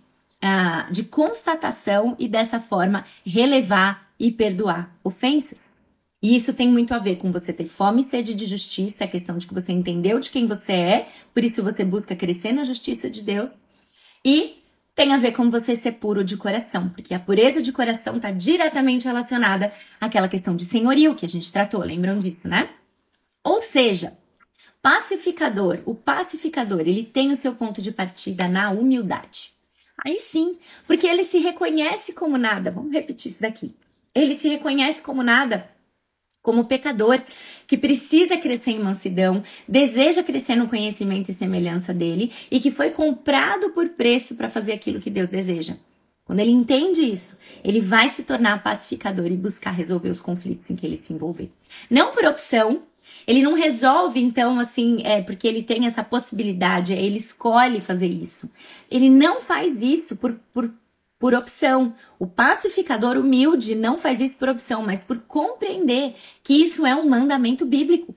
uh, 0.44 0.92
de 0.92 1.04
constatação 1.04 2.14
e 2.18 2.28
dessa 2.28 2.60
forma 2.60 3.06
relevar 3.24 4.10
e 4.18 4.30
perdoar 4.30 4.94
ofensas. 5.02 5.79
E 6.22 6.36
isso 6.36 6.52
tem 6.52 6.68
muito 6.68 6.92
a 6.92 6.98
ver 6.98 7.16
com 7.16 7.32
você 7.32 7.52
ter 7.52 7.66
fome 7.66 8.02
e 8.02 8.04
sede 8.04 8.34
de 8.34 8.44
justiça, 8.44 9.04
a 9.04 9.08
questão 9.08 9.38
de 9.38 9.46
que 9.46 9.54
você 9.54 9.72
entendeu 9.72 10.20
de 10.20 10.30
quem 10.30 10.46
você 10.46 10.72
é, 10.72 11.08
por 11.32 11.42
isso 11.42 11.62
você 11.62 11.82
busca 11.82 12.14
crescer 12.14 12.52
na 12.52 12.62
justiça 12.62 13.08
de 13.08 13.22
Deus. 13.22 13.50
E 14.24 14.62
tem 14.94 15.14
a 15.14 15.18
ver 15.18 15.32
com 15.32 15.50
você 15.50 15.74
ser 15.74 15.92
puro 15.92 16.22
de 16.22 16.36
coração, 16.36 16.90
porque 16.90 17.14
a 17.14 17.20
pureza 17.20 17.62
de 17.62 17.72
coração 17.72 18.16
está 18.16 18.30
diretamente 18.30 19.06
relacionada 19.06 19.72
àquela 19.98 20.28
questão 20.28 20.54
de 20.54 20.66
senhorio 20.66 21.14
que 21.14 21.24
a 21.24 21.28
gente 21.28 21.50
tratou, 21.50 21.80
lembram 21.80 22.18
disso, 22.18 22.46
né? 22.46 22.68
Ou 23.42 23.58
seja, 23.58 24.18
pacificador, 24.82 25.78
o 25.86 25.94
pacificador, 25.94 26.80
ele 26.80 27.02
tem 27.02 27.32
o 27.32 27.36
seu 27.36 27.54
ponto 27.54 27.80
de 27.80 27.92
partida 27.92 28.46
na 28.46 28.70
humildade. 28.70 29.54
Aí 30.04 30.20
sim, 30.20 30.58
porque 30.86 31.06
ele 31.06 31.24
se 31.24 31.38
reconhece 31.38 32.12
como 32.12 32.36
nada. 32.36 32.70
Vamos 32.70 32.92
repetir 32.92 33.30
isso 33.30 33.40
daqui. 33.40 33.74
Ele 34.14 34.34
se 34.34 34.48
reconhece 34.48 35.02
como 35.02 35.22
nada 35.22 35.68
como 36.42 36.64
pecador 36.64 37.20
que 37.66 37.76
precisa 37.76 38.36
crescer 38.36 38.72
em 38.72 38.78
mansidão, 38.80 39.42
deseja 39.68 40.22
crescer 40.22 40.56
no 40.56 40.68
conhecimento 40.68 41.30
e 41.30 41.34
semelhança 41.34 41.92
dele 41.92 42.32
e 42.50 42.60
que 42.60 42.70
foi 42.70 42.90
comprado 42.90 43.70
por 43.70 43.88
preço 43.90 44.34
para 44.34 44.50
fazer 44.50 44.72
aquilo 44.72 45.00
que 45.00 45.10
Deus 45.10 45.28
deseja. 45.28 45.74
Quando 46.24 46.40
ele 46.40 46.52
entende 46.52 47.02
isso, 47.02 47.38
ele 47.64 47.80
vai 47.80 48.08
se 48.08 48.22
tornar 48.22 48.62
pacificador 48.62 49.26
e 49.26 49.36
buscar 49.36 49.72
resolver 49.72 50.10
os 50.10 50.20
conflitos 50.20 50.70
em 50.70 50.76
que 50.76 50.86
ele 50.86 50.96
se 50.96 51.12
envolver. 51.12 51.50
Não 51.90 52.12
por 52.12 52.24
opção, 52.24 52.84
ele 53.26 53.42
não 53.42 53.54
resolve, 53.54 54.20
então, 54.20 54.58
assim, 54.58 55.02
é 55.04 55.20
porque 55.22 55.46
ele 55.46 55.62
tem 55.62 55.86
essa 55.86 56.02
possibilidade, 56.04 56.92
ele 56.92 57.16
escolhe 57.16 57.80
fazer 57.80 58.06
isso. 58.06 58.50
Ele 58.90 59.10
não 59.10 59.40
faz 59.40 59.82
isso 59.82 60.16
por, 60.16 60.38
por 60.52 60.70
por 61.20 61.34
opção. 61.34 61.94
O 62.18 62.26
pacificador 62.26 63.16
humilde 63.16 63.76
não 63.76 63.98
faz 63.98 64.20
isso 64.20 64.38
por 64.38 64.48
opção, 64.48 64.82
mas 64.82 65.04
por 65.04 65.18
compreender 65.20 66.16
que 66.42 66.54
isso 66.54 66.84
é 66.86 66.96
um 66.96 67.08
mandamento 67.08 67.64
bíblico. 67.66 68.16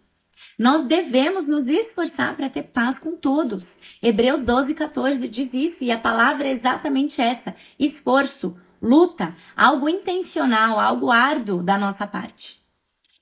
Nós 0.58 0.86
devemos 0.86 1.46
nos 1.46 1.66
esforçar 1.68 2.36
para 2.36 2.50
ter 2.50 2.64
paz 2.64 2.98
com 2.98 3.16
todos. 3.16 3.78
Hebreus 4.02 4.42
12, 4.42 4.74
14 4.74 5.28
diz 5.28 5.54
isso, 5.54 5.84
e 5.84 5.92
a 5.92 5.98
palavra 5.98 6.48
é 6.48 6.52
exatamente 6.52 7.22
essa: 7.22 7.56
esforço, 7.78 8.56
luta, 8.82 9.36
algo 9.56 9.90
intencional, 9.90 10.80
algo 10.80 11.12
árduo 11.12 11.62
da 11.62 11.78
nossa 11.78 12.08
parte. 12.08 12.62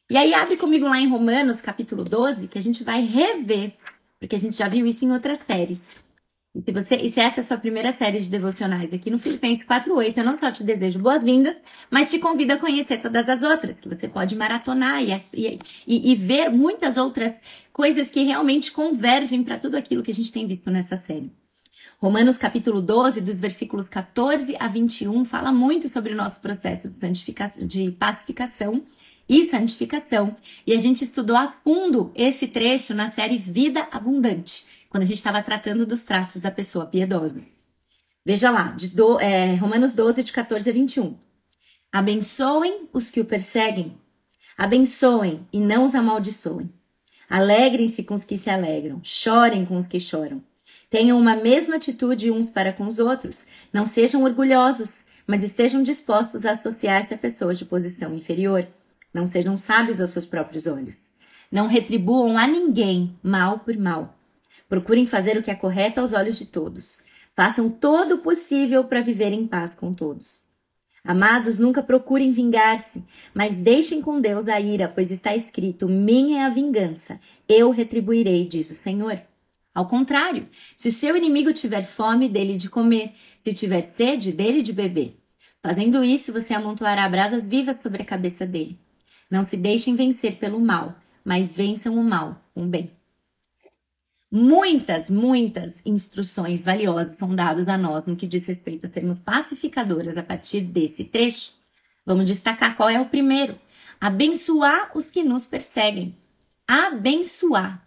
E 0.09 0.17
aí, 0.17 0.33
abre 0.33 0.57
comigo 0.57 0.87
lá 0.87 0.99
em 0.99 1.07
Romanos, 1.07 1.61
capítulo 1.61 2.03
12, 2.03 2.49
que 2.49 2.59
a 2.59 2.61
gente 2.61 2.83
vai 2.83 3.01
rever, 3.01 3.73
porque 4.19 4.35
a 4.35 4.39
gente 4.39 4.57
já 4.57 4.67
viu 4.67 4.85
isso 4.85 5.05
em 5.05 5.11
outras 5.11 5.39
séries. 5.39 6.03
E 6.53 6.61
se, 6.61 6.71
você, 6.73 6.95
e 6.97 7.09
se 7.09 7.21
essa 7.21 7.39
é 7.39 7.41
a 7.41 7.43
sua 7.43 7.57
primeira 7.57 7.93
série 7.93 8.19
de 8.19 8.29
devocionais 8.29 8.93
aqui 8.93 9.09
no 9.09 9.17
Filipenses 9.17 9.63
48, 9.63 10.19
eu 10.19 10.23
não 10.23 10.37
só 10.37 10.51
te 10.51 10.65
desejo 10.65 10.99
boas-vindas, 10.99 11.55
mas 11.89 12.09
te 12.09 12.19
convido 12.19 12.51
a 12.51 12.57
conhecer 12.57 13.01
todas 13.01 13.29
as 13.29 13.41
outras, 13.41 13.79
que 13.79 13.87
você 13.87 14.05
pode 14.05 14.35
maratonar 14.35 15.01
e, 15.01 15.13
e, 15.33 15.59
e 15.87 16.15
ver 16.15 16.49
muitas 16.49 16.97
outras 16.97 17.33
coisas 17.71 18.09
que 18.09 18.23
realmente 18.23 18.71
convergem 18.71 19.43
para 19.43 19.57
tudo 19.57 19.77
aquilo 19.77 20.03
que 20.03 20.11
a 20.11 20.13
gente 20.13 20.31
tem 20.31 20.45
visto 20.45 20.69
nessa 20.69 20.97
série. 20.97 21.31
Romanos 21.99 22.37
capítulo 22.37 22.81
12, 22.81 23.21
dos 23.21 23.39
versículos 23.39 23.87
14 23.87 24.57
a 24.59 24.67
21, 24.67 25.23
fala 25.23 25.53
muito 25.53 25.87
sobre 25.87 26.11
o 26.11 26.17
nosso 26.17 26.41
processo 26.41 26.89
de, 26.89 27.65
de 27.65 27.91
pacificação 27.91 28.83
e 29.29 29.45
santificação. 29.45 30.35
E 30.67 30.73
a 30.73 30.77
gente 30.77 31.03
estudou 31.03 31.37
a 31.37 31.47
fundo 31.47 32.11
esse 32.13 32.47
trecho 32.47 32.93
na 32.93 33.09
série 33.09 33.37
Vida 33.37 33.87
Abundante, 33.91 34.65
quando 34.91 35.03
a 35.03 35.05
gente 35.05 35.17
estava 35.17 35.41
tratando 35.41 35.85
dos 35.85 36.03
traços 36.03 36.41
da 36.41 36.51
pessoa 36.51 36.85
piedosa. 36.85 37.41
Veja 38.25 38.51
lá, 38.51 38.75
do, 38.93 39.19
é, 39.21 39.55
Romanos 39.55 39.93
12, 39.93 40.21
de 40.21 40.33
14 40.33 40.69
a 40.69 40.73
21. 40.73 41.17
Abençoem 41.91 42.89
os 42.91 43.09
que 43.09 43.21
o 43.21 43.25
perseguem, 43.25 43.97
abençoem 44.57 45.47
e 45.51 45.61
não 45.61 45.85
os 45.85 45.95
amaldiçoem. 45.95 46.69
Alegrem-se 47.29 48.03
com 48.03 48.13
os 48.13 48.25
que 48.25 48.37
se 48.37 48.49
alegram, 48.49 48.99
chorem 49.01 49.65
com 49.65 49.77
os 49.77 49.87
que 49.87 49.99
choram. 49.99 50.43
Tenham 50.89 51.17
uma 51.17 51.37
mesma 51.37 51.77
atitude 51.77 52.29
uns 52.29 52.49
para 52.49 52.73
com 52.73 52.85
os 52.85 52.99
outros. 52.99 53.47
Não 53.71 53.85
sejam 53.85 54.23
orgulhosos, 54.23 55.05
mas 55.25 55.41
estejam 55.41 55.81
dispostos 55.81 56.45
a 56.45 56.51
associar-se 56.51 57.13
a 57.13 57.17
pessoas 57.17 57.57
de 57.57 57.63
posição 57.63 58.13
inferior. 58.13 58.67
Não 59.13 59.25
sejam 59.25 59.55
sábios 59.55 60.01
aos 60.01 60.09
seus 60.09 60.25
próprios 60.25 60.67
olhos. 60.67 61.09
Não 61.49 61.67
retribuam 61.67 62.37
a 62.37 62.45
ninguém 62.45 63.17
mal 63.23 63.59
por 63.59 63.77
mal. 63.77 64.20
Procurem 64.71 65.05
fazer 65.05 65.37
o 65.37 65.43
que 65.43 65.51
é 65.51 65.53
correto 65.53 65.99
aos 65.99 66.13
olhos 66.13 66.37
de 66.37 66.45
todos. 66.45 67.03
Façam 67.35 67.69
todo 67.69 68.15
o 68.15 68.17
possível 68.19 68.85
para 68.85 69.01
viver 69.01 69.33
em 69.33 69.45
paz 69.45 69.73
com 69.75 69.93
todos. 69.93 70.45
Amados, 71.03 71.59
nunca 71.59 71.83
procurem 71.83 72.31
vingar-se, 72.31 73.05
mas 73.33 73.59
deixem 73.59 74.01
com 74.01 74.21
Deus 74.21 74.47
a 74.47 74.61
ira, 74.61 74.87
pois 74.87 75.11
está 75.11 75.35
escrito: 75.35 75.89
Minha 75.89 76.43
é 76.43 76.45
a 76.45 76.49
vingança, 76.49 77.19
eu 77.49 77.69
retribuirei, 77.69 78.47
diz 78.47 78.71
o 78.71 78.73
Senhor. 78.73 79.21
Ao 79.75 79.89
contrário, 79.89 80.47
se 80.77 80.89
seu 80.89 81.17
inimigo 81.17 81.51
tiver 81.51 81.83
fome, 81.83 82.29
dele 82.29 82.55
de 82.55 82.69
comer, 82.69 83.13
se 83.39 83.53
tiver 83.53 83.81
sede, 83.81 84.31
dele 84.31 84.61
de 84.61 84.71
beber. 84.71 85.21
Fazendo 85.61 86.01
isso, 86.01 86.31
você 86.31 86.53
amontoará 86.53 87.09
brasas 87.09 87.45
vivas 87.45 87.81
sobre 87.81 88.03
a 88.03 88.05
cabeça 88.05 88.45
dele. 88.45 88.79
Não 89.29 89.43
se 89.43 89.57
deixem 89.57 89.97
vencer 89.97 90.37
pelo 90.37 90.61
mal, 90.61 90.95
mas 91.25 91.53
vençam 91.53 91.97
o 91.97 92.03
mal 92.05 92.41
com 92.53 92.63
o 92.63 92.67
bem. 92.69 93.00
Muitas, 94.33 95.09
muitas 95.09 95.85
instruções 95.85 96.63
valiosas 96.63 97.17
são 97.17 97.35
dadas 97.35 97.67
a 97.67 97.77
nós 97.77 98.05
no 98.05 98.15
que 98.15 98.25
diz 98.25 98.45
respeito 98.45 98.85
a 98.85 98.89
sermos 98.89 99.19
pacificadoras 99.19 100.15
a 100.15 100.23
partir 100.23 100.61
desse 100.61 101.03
trecho. 101.03 101.53
Vamos 102.05 102.27
destacar 102.27 102.77
qual 102.77 102.89
é 102.89 102.97
o 102.97 103.09
primeiro: 103.09 103.59
abençoar 103.99 104.89
os 104.95 105.11
que 105.11 105.21
nos 105.21 105.45
perseguem. 105.45 106.15
Abençoar. 106.65 107.85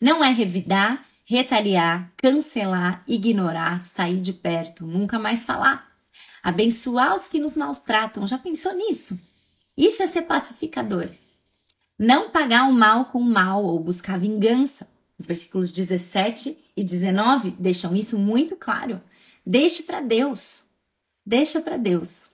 Não 0.00 0.24
é 0.24 0.30
revidar, 0.32 1.04
retaliar, 1.26 2.14
cancelar, 2.16 3.04
ignorar, 3.06 3.82
sair 3.82 4.22
de 4.22 4.32
perto, 4.32 4.86
nunca 4.86 5.18
mais 5.18 5.44
falar. 5.44 5.86
Abençoar 6.42 7.14
os 7.14 7.28
que 7.28 7.38
nos 7.38 7.54
maltratam. 7.54 8.26
Já 8.26 8.38
pensou 8.38 8.74
nisso? 8.74 9.20
Isso 9.76 10.02
é 10.02 10.06
ser 10.06 10.22
pacificador. 10.22 11.10
Não 11.98 12.30
pagar 12.30 12.66
o 12.66 12.72
mal 12.72 13.06
com 13.06 13.18
o 13.18 13.30
mal 13.30 13.62
ou 13.62 13.78
buscar 13.78 14.18
vingança. 14.18 14.88
Os 15.18 15.26
versículos 15.26 15.72
17 15.72 16.56
e 16.76 16.84
19 16.84 17.54
deixam 17.58 17.94
isso 17.96 18.18
muito 18.18 18.54
claro. 18.56 19.00
Deixe 19.44 19.82
para 19.82 20.00
Deus. 20.00 20.62
Deixa 21.26 21.60
para 21.60 21.76
Deus. 21.76 22.30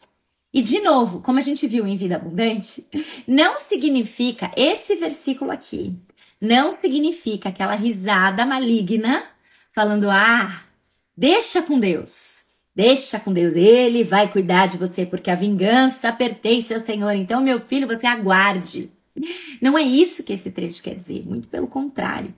E 0.53 0.63
de 0.63 0.81
novo, 0.81 1.21
como 1.21 1.39
a 1.39 1.43
gente 1.43 1.67
viu 1.67 1.87
em 1.87 1.97
Vida 1.97 2.17
Abundante, 2.17 2.87
não 3.27 3.57
significa 3.57 4.53
esse 4.57 4.95
versículo 4.97 5.51
aqui 5.51 5.97
não 6.45 6.71
significa 6.71 7.49
aquela 7.49 7.75
risada 7.75 8.45
maligna 8.45 9.25
falando: 9.73 10.11
ah, 10.11 10.63
deixa 11.17 11.63
com 11.63 11.79
Deus. 11.79 12.45
Deixa 12.77 13.21
com 13.21 13.33
Deus, 13.33 13.55
Ele 13.55 14.03
vai 14.03 14.31
cuidar 14.31 14.67
de 14.67 14.77
você, 14.77 15.07
porque 15.07 15.31
a 15.31 15.37
vingança 15.37 16.13
pertence 16.13 16.75
ao 16.75 16.81
Senhor. 16.81 17.13
Então, 17.13 17.41
meu 17.41 17.61
filho, 17.61 17.87
você 17.87 18.05
aguarde. 18.05 18.91
Não 19.63 19.79
é 19.79 19.83
isso 19.83 20.25
que 20.25 20.33
esse 20.33 20.51
trecho 20.51 20.83
quer 20.83 20.97
dizer, 20.97 21.25
muito 21.25 21.47
pelo 21.47 21.69
contrário. 21.69 22.35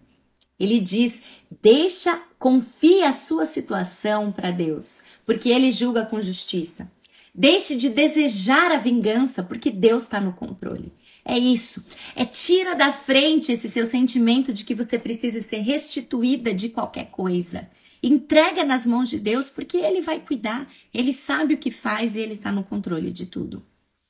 Ele 0.59 0.81
diz: 0.81 1.23
deixa, 1.63 2.21
confie 2.39 3.03
a 3.03 3.13
sua 3.13 3.45
situação 3.45 4.33
para 4.33 4.51
Deus, 4.51 5.03
porque 5.25 5.51
Ele 5.51 5.71
julga 5.71 6.05
com 6.05 6.21
justiça. 6.21 6.91
Deixe 7.35 7.77
de 7.77 7.91
desejar 7.91 8.73
a 8.73 8.79
vingança, 8.79 9.43
porque 9.43 9.71
Deus 9.71 10.05
está 10.05 10.19
no 10.21 10.33
controle. 10.33 10.93
É 11.23 11.37
isso. 11.37 11.85
É 12.15 12.25
tira 12.25 12.75
da 12.75 12.93
frente 12.93 13.53
esse 13.53 13.69
seu 13.69 13.85
sentimento 13.85 14.53
de 14.53 14.65
que 14.65 14.75
você 14.75 14.99
precisa 14.99 15.41
ser 15.41 15.59
restituída 15.59 16.55
de 16.55 16.69
qualquer 16.71 17.11
coisa. 17.11 17.69
Entrega 18.03 18.65
nas 18.65 18.87
mãos 18.87 19.11
de 19.11 19.19
Deus, 19.19 19.51
porque 19.51 19.77
Ele 19.77 20.01
vai 20.01 20.21
cuidar. 20.21 20.71
Ele 20.95 21.13
sabe 21.13 21.55
o 21.55 21.59
que 21.59 21.71
faz 21.71 22.15
e 22.15 22.21
Ele 22.21 22.35
está 22.35 22.53
no 22.53 22.63
controle 22.63 23.13
de 23.13 23.27
tudo. 23.27 23.63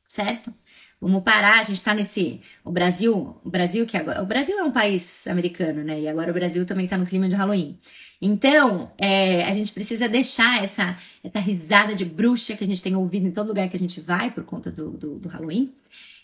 Certo? 0.06 0.52
Vamos 0.98 1.22
parar, 1.22 1.60
a 1.60 1.62
gente 1.62 1.76
está 1.76 1.92
nesse. 1.92 2.40
O 2.64 2.70
Brasil, 2.70 3.36
o 3.44 3.50
Brasil 3.50 3.86
que 3.86 3.96
agora. 3.96 4.22
O 4.22 4.26
Brasil 4.26 4.58
é 4.58 4.62
um 4.62 4.72
país 4.72 5.26
americano, 5.26 5.84
né? 5.84 6.00
E 6.00 6.08
agora 6.08 6.30
o 6.30 6.34
Brasil 6.34 6.64
também 6.64 6.86
está 6.86 6.96
no 6.96 7.04
clima 7.04 7.28
de 7.28 7.34
Halloween. 7.34 7.78
Então, 8.20 8.90
é, 8.96 9.44
a 9.44 9.52
gente 9.52 9.72
precisa 9.72 10.08
deixar 10.08 10.64
essa, 10.64 10.96
essa 11.22 11.38
risada 11.38 11.94
de 11.94 12.04
bruxa 12.04 12.56
que 12.56 12.64
a 12.64 12.66
gente 12.66 12.82
tem 12.82 12.96
ouvido 12.96 13.26
em 13.26 13.30
todo 13.30 13.48
lugar 13.48 13.68
que 13.68 13.76
a 13.76 13.78
gente 13.78 14.00
vai 14.00 14.30
por 14.30 14.44
conta 14.44 14.70
do, 14.70 14.90
do, 14.90 15.18
do 15.18 15.28
Halloween. 15.28 15.70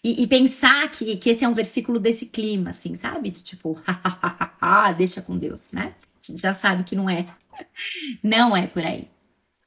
E, 0.02 0.22
e, 0.22 0.26
pensar 0.26 0.90
que, 0.90 1.16
que 1.16 1.30
esse 1.30 1.44
é 1.44 1.48
um 1.48 1.54
versículo 1.54 2.00
desse 2.00 2.26
clima, 2.26 2.70
assim, 2.70 2.94
sabe? 2.96 3.30
Do 3.30 3.40
tipo, 3.40 3.78
deixa 4.96 5.22
com 5.22 5.38
Deus, 5.38 5.70
né? 5.70 5.94
A 6.20 6.32
gente 6.32 6.42
já 6.42 6.54
sabe 6.54 6.82
que 6.82 6.96
não 6.96 7.08
é. 7.08 7.26
Não 8.22 8.56
é 8.56 8.66
por 8.66 8.82
aí, 8.82 9.08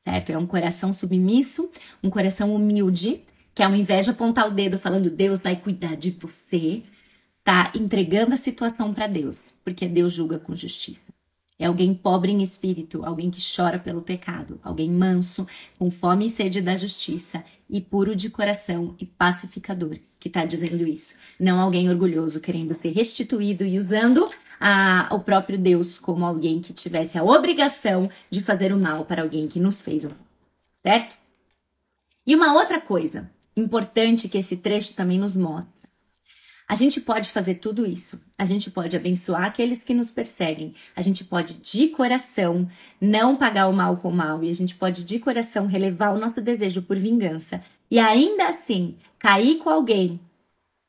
certo? 0.03 0.31
É 0.31 0.37
um 0.37 0.47
coração 0.47 0.91
submisso, 0.91 1.71
um 2.03 2.09
coração 2.09 2.53
humilde, 2.53 3.21
que 3.55 3.63
ao 3.63 3.73
invés 3.73 4.03
de 4.03 4.11
apontar 4.11 4.47
o 4.47 4.51
dedo 4.51 4.77
falando 4.77 5.09
Deus 5.09 5.41
vai 5.41 5.55
cuidar 5.55 5.95
de 5.95 6.11
você, 6.11 6.83
tá 7.41 7.71
entregando 7.73 8.33
a 8.33 8.37
situação 8.37 8.93
para 8.93 9.07
Deus, 9.07 9.55
porque 9.63 9.87
Deus 9.87 10.11
julga 10.11 10.37
com 10.37 10.53
justiça. 10.53 11.13
É 11.57 11.67
alguém 11.67 11.93
pobre 11.93 12.33
em 12.33 12.43
espírito, 12.43 13.05
alguém 13.05 13.31
que 13.31 13.39
chora 13.41 13.79
pelo 13.79 14.01
pecado, 14.01 14.59
alguém 14.61 14.91
manso, 14.91 15.47
com 15.79 15.89
fome 15.89 16.27
e 16.27 16.29
sede 16.29 16.61
da 16.61 16.75
justiça, 16.75 17.45
e 17.69 17.79
puro 17.79 18.13
de 18.13 18.29
coração 18.29 18.93
e 18.99 19.05
pacificador, 19.05 19.97
que 20.19 20.27
está 20.27 20.43
dizendo 20.43 20.85
isso. 20.85 21.17
Não 21.39 21.61
alguém 21.61 21.89
orgulhoso 21.89 22.41
querendo 22.41 22.73
ser 22.73 22.91
restituído 22.91 23.63
e 23.63 23.77
usando 23.77 24.29
a, 24.59 25.07
o 25.11 25.19
próprio 25.19 25.57
Deus 25.57 25.97
como 25.97 26.25
alguém 26.25 26.59
que 26.59 26.73
tivesse 26.73 27.17
a 27.17 27.23
obrigação 27.23 28.09
de 28.29 28.41
fazer 28.41 28.73
o 28.73 28.77
mal 28.77 29.05
para 29.05 29.21
alguém 29.21 29.47
que 29.47 29.59
nos 29.59 29.81
fez 29.81 30.03
o 30.03 30.09
mal. 30.09 30.17
Certo? 30.83 31.15
E 32.27 32.35
uma 32.35 32.53
outra 32.53 32.81
coisa 32.81 33.31
importante 33.55 34.27
que 34.27 34.37
esse 34.37 34.57
trecho 34.57 34.93
também 34.93 35.19
nos 35.19 35.35
mostra 35.35 35.75
a 36.67 36.73
gente 36.73 36.99
pode 36.99 37.31
fazer 37.31 37.55
tudo 37.55 37.85
isso. 37.85 38.19
A 38.37 38.43
gente 38.43 38.71
pode 38.71 38.95
abençoar 38.95 39.45
aqueles 39.45 39.83
que 39.83 39.93
nos 39.93 40.09
perseguem. 40.09 40.73
A 40.95 41.01
gente 41.01 41.23
pode, 41.23 41.53
de 41.55 41.89
coração, 41.89 42.67
não 42.99 43.35
pagar 43.35 43.67
o 43.67 43.73
mal 43.73 43.97
com 43.97 44.09
o 44.09 44.13
mal. 44.13 44.43
E 44.43 44.49
a 44.49 44.55
gente 44.55 44.73
pode, 44.73 45.03
de 45.03 45.19
coração, 45.19 45.67
relevar 45.67 46.15
o 46.15 46.19
nosso 46.19 46.41
desejo 46.41 46.81
por 46.81 46.97
vingança. 46.97 47.63
E 47.89 47.99
ainda 47.99 48.47
assim, 48.47 48.95
cair 49.19 49.59
com 49.59 49.69
alguém 49.69 50.19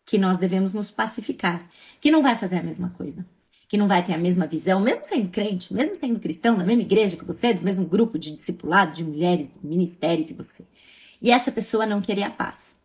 que 0.06 0.16
nós 0.16 0.38
devemos 0.38 0.72
nos 0.72 0.90
pacificar, 0.90 1.68
que 2.00 2.10
não 2.10 2.22
vai 2.22 2.36
fazer 2.36 2.56
a 2.58 2.62
mesma 2.62 2.90
coisa, 2.90 3.26
que 3.68 3.76
não 3.76 3.88
vai 3.88 4.02
ter 4.02 4.14
a 4.14 4.18
mesma 4.18 4.46
visão, 4.46 4.80
mesmo 4.80 5.04
sendo 5.04 5.28
crente, 5.28 5.74
mesmo 5.74 5.96
sendo 5.96 6.20
cristão, 6.20 6.56
da 6.56 6.64
mesma 6.64 6.82
igreja 6.82 7.16
que 7.16 7.24
você, 7.24 7.52
do 7.52 7.64
mesmo 7.64 7.84
grupo 7.84 8.18
de 8.18 8.30
discipulado, 8.30 8.94
de 8.94 9.04
mulheres, 9.04 9.48
do 9.48 9.68
ministério 9.68 10.24
que 10.24 10.32
você. 10.32 10.64
E 11.20 11.30
essa 11.30 11.50
pessoa 11.52 11.86
não 11.86 12.00
querer 12.00 12.24
a 12.24 12.30
paz. 12.30 12.76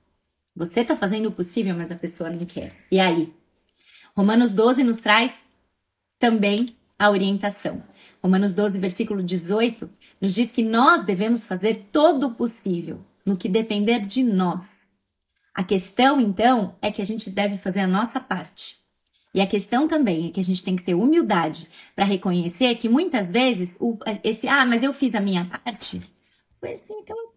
Você 0.55 0.81
está 0.81 0.95
fazendo 0.95 1.27
o 1.27 1.31
possível, 1.31 1.75
mas 1.75 1.91
a 1.91 1.95
pessoa 1.95 2.29
não 2.29 2.45
quer. 2.45 2.75
E 2.91 2.99
aí? 2.99 3.33
Romanos 4.15 4.53
12 4.53 4.83
nos 4.83 4.97
traz 4.97 5.49
também 6.19 6.75
a 6.99 7.09
orientação. 7.09 7.83
Romanos 8.21 8.53
12, 8.53 8.79
versículo 8.79 9.23
18, 9.23 9.89
nos 10.19 10.35
diz 10.35 10.51
que 10.51 10.63
nós 10.63 11.03
devemos 11.03 11.47
fazer 11.47 11.87
todo 11.91 12.27
o 12.27 12.35
possível 12.35 13.03
no 13.25 13.35
que 13.35 13.49
depender 13.49 14.01
de 14.01 14.23
nós. 14.23 14.87
A 15.53 15.63
questão, 15.63 16.21
então, 16.21 16.75
é 16.81 16.91
que 16.91 17.01
a 17.01 17.05
gente 17.05 17.29
deve 17.29 17.57
fazer 17.57 17.79
a 17.79 17.87
nossa 17.87 18.19
parte. 18.19 18.79
E 19.33 19.41
a 19.41 19.47
questão 19.47 19.87
também 19.87 20.27
é 20.27 20.31
que 20.31 20.39
a 20.39 20.43
gente 20.43 20.63
tem 20.63 20.75
que 20.75 20.83
ter 20.83 20.93
humildade 20.93 21.67
para 21.95 22.05
reconhecer 22.05 22.75
que 22.75 22.89
muitas 22.89 23.31
vezes 23.31 23.77
o, 23.79 23.97
esse, 24.23 24.47
ah, 24.47 24.65
mas 24.65 24.83
eu 24.83 24.93
fiz 24.93 25.15
a 25.15 25.21
minha 25.21 25.45
parte, 25.45 26.01
foi 26.59 26.73
assim, 26.73 26.99
aquela, 27.01 27.30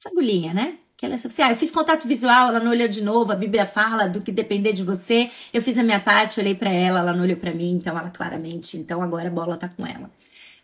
fagulhinha, 0.00 0.54
né? 0.54 0.78
Que 0.96 1.06
ela 1.06 1.14
assim, 1.14 1.42
ah, 1.42 1.50
eu 1.50 1.56
fiz 1.56 1.70
contato 1.70 2.08
visual, 2.08 2.48
ela 2.48 2.58
não 2.58 2.72
olhou 2.72 2.88
de 2.88 3.02
novo, 3.02 3.30
a 3.30 3.36
Bíblia 3.36 3.64
fala 3.64 4.08
do 4.08 4.20
que 4.20 4.32
depender 4.32 4.72
de 4.72 4.82
você. 4.82 5.30
Eu 5.52 5.62
fiz 5.62 5.78
a 5.78 5.82
minha 5.82 6.00
parte, 6.00 6.40
olhei 6.40 6.54
para 6.56 6.70
ela, 6.70 6.98
ela 6.98 7.12
não 7.12 7.22
olhou 7.22 7.36
para 7.36 7.54
mim, 7.54 7.72
então 7.72 7.96
ela 7.96 8.10
claramente, 8.10 8.76
então 8.76 9.00
agora 9.00 9.28
a 9.28 9.30
bola 9.30 9.56
tá 9.56 9.68
com 9.68 9.86
ela. 9.86 10.10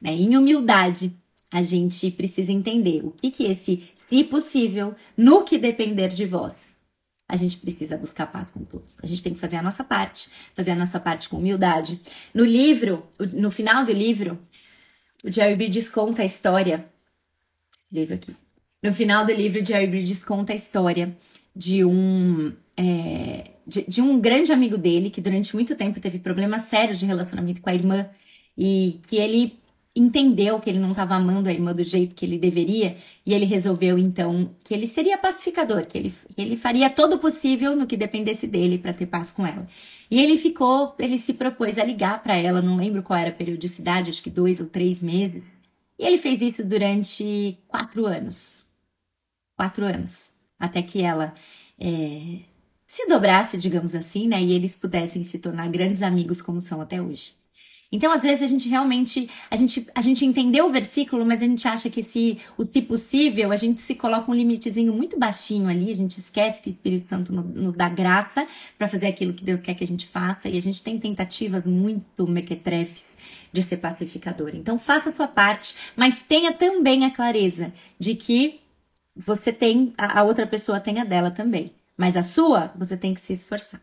Né? 0.01 0.13
Em 0.13 0.37
humildade, 0.37 1.17
a 1.53 1.63
gente 1.63 2.11
precisa 2.11 2.51
entender 2.51 3.05
o 3.05 3.13
que 3.13 3.31
que 3.31 3.45
esse, 3.45 3.89
se 3.95 4.25
possível, 4.25 4.97
no 5.17 5.45
que 5.45 5.57
depender 5.57 6.09
de 6.09 6.27
vós. 6.27 6.57
a 7.29 7.37
gente 7.37 7.57
precisa 7.57 7.97
buscar 7.97 8.27
paz 8.27 8.51
com 8.51 8.65
todos. 8.65 8.99
A 9.03 9.07
gente 9.07 9.23
tem 9.23 9.33
que 9.35 9.41
fazer 9.41 9.57
a 9.57 9.63
nossa 9.63 9.85
parte, 9.85 10.31
fazer 10.55 10.73
a 10.73 10.77
nossa 10.77 11.01
parte 11.01 11.29
com 11.29 11.39
humildade. 11.39 12.01
No 12.35 12.45
livro, 12.45 13.07
no 13.33 13.51
final 13.51 13.85
do 13.85 13.93
livro, 13.93 14.39
o 15.25 15.33
Jerry 15.33 15.55
Bridges 15.57 15.89
conta 15.89 16.23
a 16.23 16.25
história. 16.25 16.87
Esse 17.81 17.95
livro 17.95 18.15
aqui. 18.15 18.37
No 18.85 18.93
final 18.93 19.25
do 19.25 19.33
livro, 19.33 19.65
Jerry 19.65 19.87
Bridges 19.87 20.23
conta 20.23 20.53
a 20.53 20.57
história 20.57 21.17
de 21.57 21.83
um 21.87 22.53
é, 22.77 23.53
de, 23.67 23.83
de, 23.89 24.03
um 24.03 24.21
grande 24.21 24.53
amigo 24.53 24.77
dele 24.77 25.09
que 25.09 25.23
durante 25.23 25.55
muito 25.55 25.75
tempo 25.75 25.99
teve 25.99 26.19
problemas 26.19 26.65
sérios 26.65 26.99
de 26.99 27.07
relacionamento 27.07 27.63
com 27.63 27.71
a 27.71 27.75
irmã 27.75 28.11
e 28.59 29.01
que 29.09 29.17
ele 29.17 29.59
entendeu 29.97 30.61
que 30.61 30.69
ele 30.69 30.79
não 30.79 30.91
estava 30.91 31.15
amando 31.15 31.49
a 31.49 31.53
irmã 31.53 31.75
do 31.75 31.83
jeito 31.83 32.15
que 32.15 32.27
ele 32.27 32.37
deveria 32.37 32.99
e 33.25 33.33
ele 33.33 33.47
resolveu 33.47 33.99
então 33.99 34.55
que 34.63 34.75
ele 34.75 34.87
seria 34.87 35.17
pacificador, 35.17 35.87
que 35.87 35.97
ele, 35.97 36.13
que 36.37 36.43
ele 36.43 36.55
faria 36.55 36.91
todo 36.91 37.15
o 37.15 37.19
possível 37.19 37.75
no 37.75 37.87
que 37.87 37.97
dependesse 37.97 38.47
dele 38.47 38.77
para 38.77 38.93
ter 38.93 39.07
paz 39.07 39.33
com 39.33 39.47
ela. 39.47 39.67
E 40.11 40.21
ele 40.21 40.37
ficou, 40.37 40.95
ele 40.99 41.17
se 41.17 41.33
propôs 41.33 41.79
a 41.79 41.85
ligar 41.85 42.23
para 42.23 42.37
ela, 42.37 42.61
não 42.61 42.77
lembro 42.77 43.03
qual 43.03 43.19
era 43.19 43.31
a 43.31 43.33
periodicidade, 43.33 44.11
acho 44.11 44.23
que 44.23 44.29
dois 44.29 44.61
ou 44.61 44.67
três 44.67 45.03
meses. 45.03 45.63
E 45.99 46.05
ele 46.05 46.19
fez 46.19 46.43
isso 46.43 46.63
durante 46.63 47.57
quatro 47.67 48.05
anos. 48.05 48.64
Quatro 49.57 49.85
anos. 49.85 50.31
Até 50.59 50.83
que 50.83 51.03
ela 51.03 51.35
é, 51.79 52.41
se 52.87 53.07
dobrasse, 53.09 53.59
digamos 53.59 53.95
assim, 53.95 54.29
né? 54.29 54.43
E 54.43 54.53
eles 54.53 54.77
pudessem 54.77 55.23
se 55.23 55.39
tornar 55.39 55.69
grandes 55.69 56.03
amigos 56.03 56.41
como 56.41 56.61
são 56.61 56.81
até 56.81 57.01
hoje. 57.01 57.33
Então, 57.95 58.11
às 58.11 58.23
vezes, 58.23 58.43
a 58.43 58.47
gente 58.49 58.69
realmente, 58.69 59.31
a 59.49 59.55
gente, 59.55 59.87
a 59.95 60.01
gente 60.01 60.25
entendeu 60.25 60.67
o 60.67 60.71
versículo, 60.71 61.25
mas 61.25 61.41
a 61.41 61.47
gente 61.47 61.69
acha 61.69 61.89
que 61.89 62.03
se, 62.03 62.39
o 62.59 62.65
se 62.65 62.83
possível, 62.83 63.53
a 63.53 63.57
gente 63.57 63.81
se 63.81 63.95
coloca 63.95 64.29
um 64.29 64.35
limitezinho 64.35 64.93
muito 64.93 65.17
baixinho 65.17 65.69
ali, 65.69 65.93
a 65.93 65.95
gente 65.95 66.19
esquece 66.19 66.61
que 66.61 66.69
o 66.69 66.71
Espírito 66.73 67.07
Santo 67.07 67.33
nos 67.33 67.75
dá 67.75 67.89
graça 67.89 68.49
para 68.77 68.89
fazer 68.89 69.07
aquilo 69.07 69.33
que 69.33 69.45
Deus 69.45 69.61
quer 69.61 69.75
que 69.75 69.85
a 69.85 69.87
gente 69.87 70.07
faça, 70.07 70.49
e 70.49 70.59
a 70.59 70.63
gente 70.63 70.83
tem 70.83 70.99
tentativas 70.99 71.65
muito 71.67 72.27
mequetrefes 72.27 73.17
de 73.53 73.63
ser 73.63 73.77
pacificador. 73.77 74.51
Então, 74.55 74.77
faça 74.77 75.11
a 75.11 75.13
sua 75.13 75.29
parte, 75.29 75.77
mas 75.95 76.21
tenha 76.21 76.53
também 76.53 77.05
a 77.05 77.13
clareza 77.13 77.73
de 77.97 78.17
que 78.17 78.61
você 79.17 79.53
tem, 79.53 79.95
a 79.97 80.23
outra 80.23 80.47
pessoa 80.47 80.81
tem 80.81 81.01
a 81.01 81.05
dela 81.05 81.31
também. 81.31 81.73
Mas 81.97 82.17
a 82.17 82.23
sua, 82.23 82.73
você 82.77 82.97
tem 82.97 83.15
que 83.15 83.21
se 83.21 83.33
esforçar. 83.33 83.81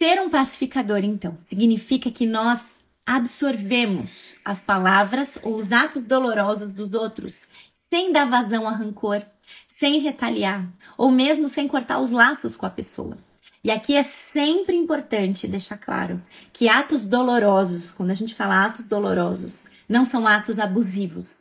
Ser 0.00 0.20
um 0.20 0.30
pacificador, 0.30 1.04
então, 1.04 1.36
significa 1.46 2.10
que 2.10 2.26
nós 2.26 2.80
absorvemos 3.06 4.36
as 4.44 4.60
palavras 4.60 5.38
ou 5.42 5.56
os 5.56 5.70
atos 5.70 6.04
dolorosos 6.04 6.72
dos 6.72 6.92
outros 6.94 7.48
sem 7.90 8.12
dar 8.12 8.28
vazão 8.28 8.66
a 8.66 8.72
rancor, 8.72 9.22
sem 9.66 9.98
retaliar 10.00 10.66
ou 10.96 11.10
mesmo 11.10 11.46
sem 11.46 11.68
cortar 11.68 11.98
os 12.00 12.10
laços 12.10 12.56
com 12.56 12.64
a 12.64 12.70
pessoa. 12.70 13.18
E 13.62 13.70
aqui 13.70 13.94
é 13.94 14.02
sempre 14.02 14.74
importante 14.74 15.46
deixar 15.46 15.78
claro 15.78 16.20
que 16.52 16.68
atos 16.68 17.04
dolorosos, 17.04 17.92
quando 17.92 18.10
a 18.10 18.14
gente 18.14 18.34
fala 18.34 18.64
atos 18.64 18.86
dolorosos, 18.86 19.68
não 19.88 20.04
são 20.04 20.26
atos 20.26 20.58
abusivos, 20.58 21.36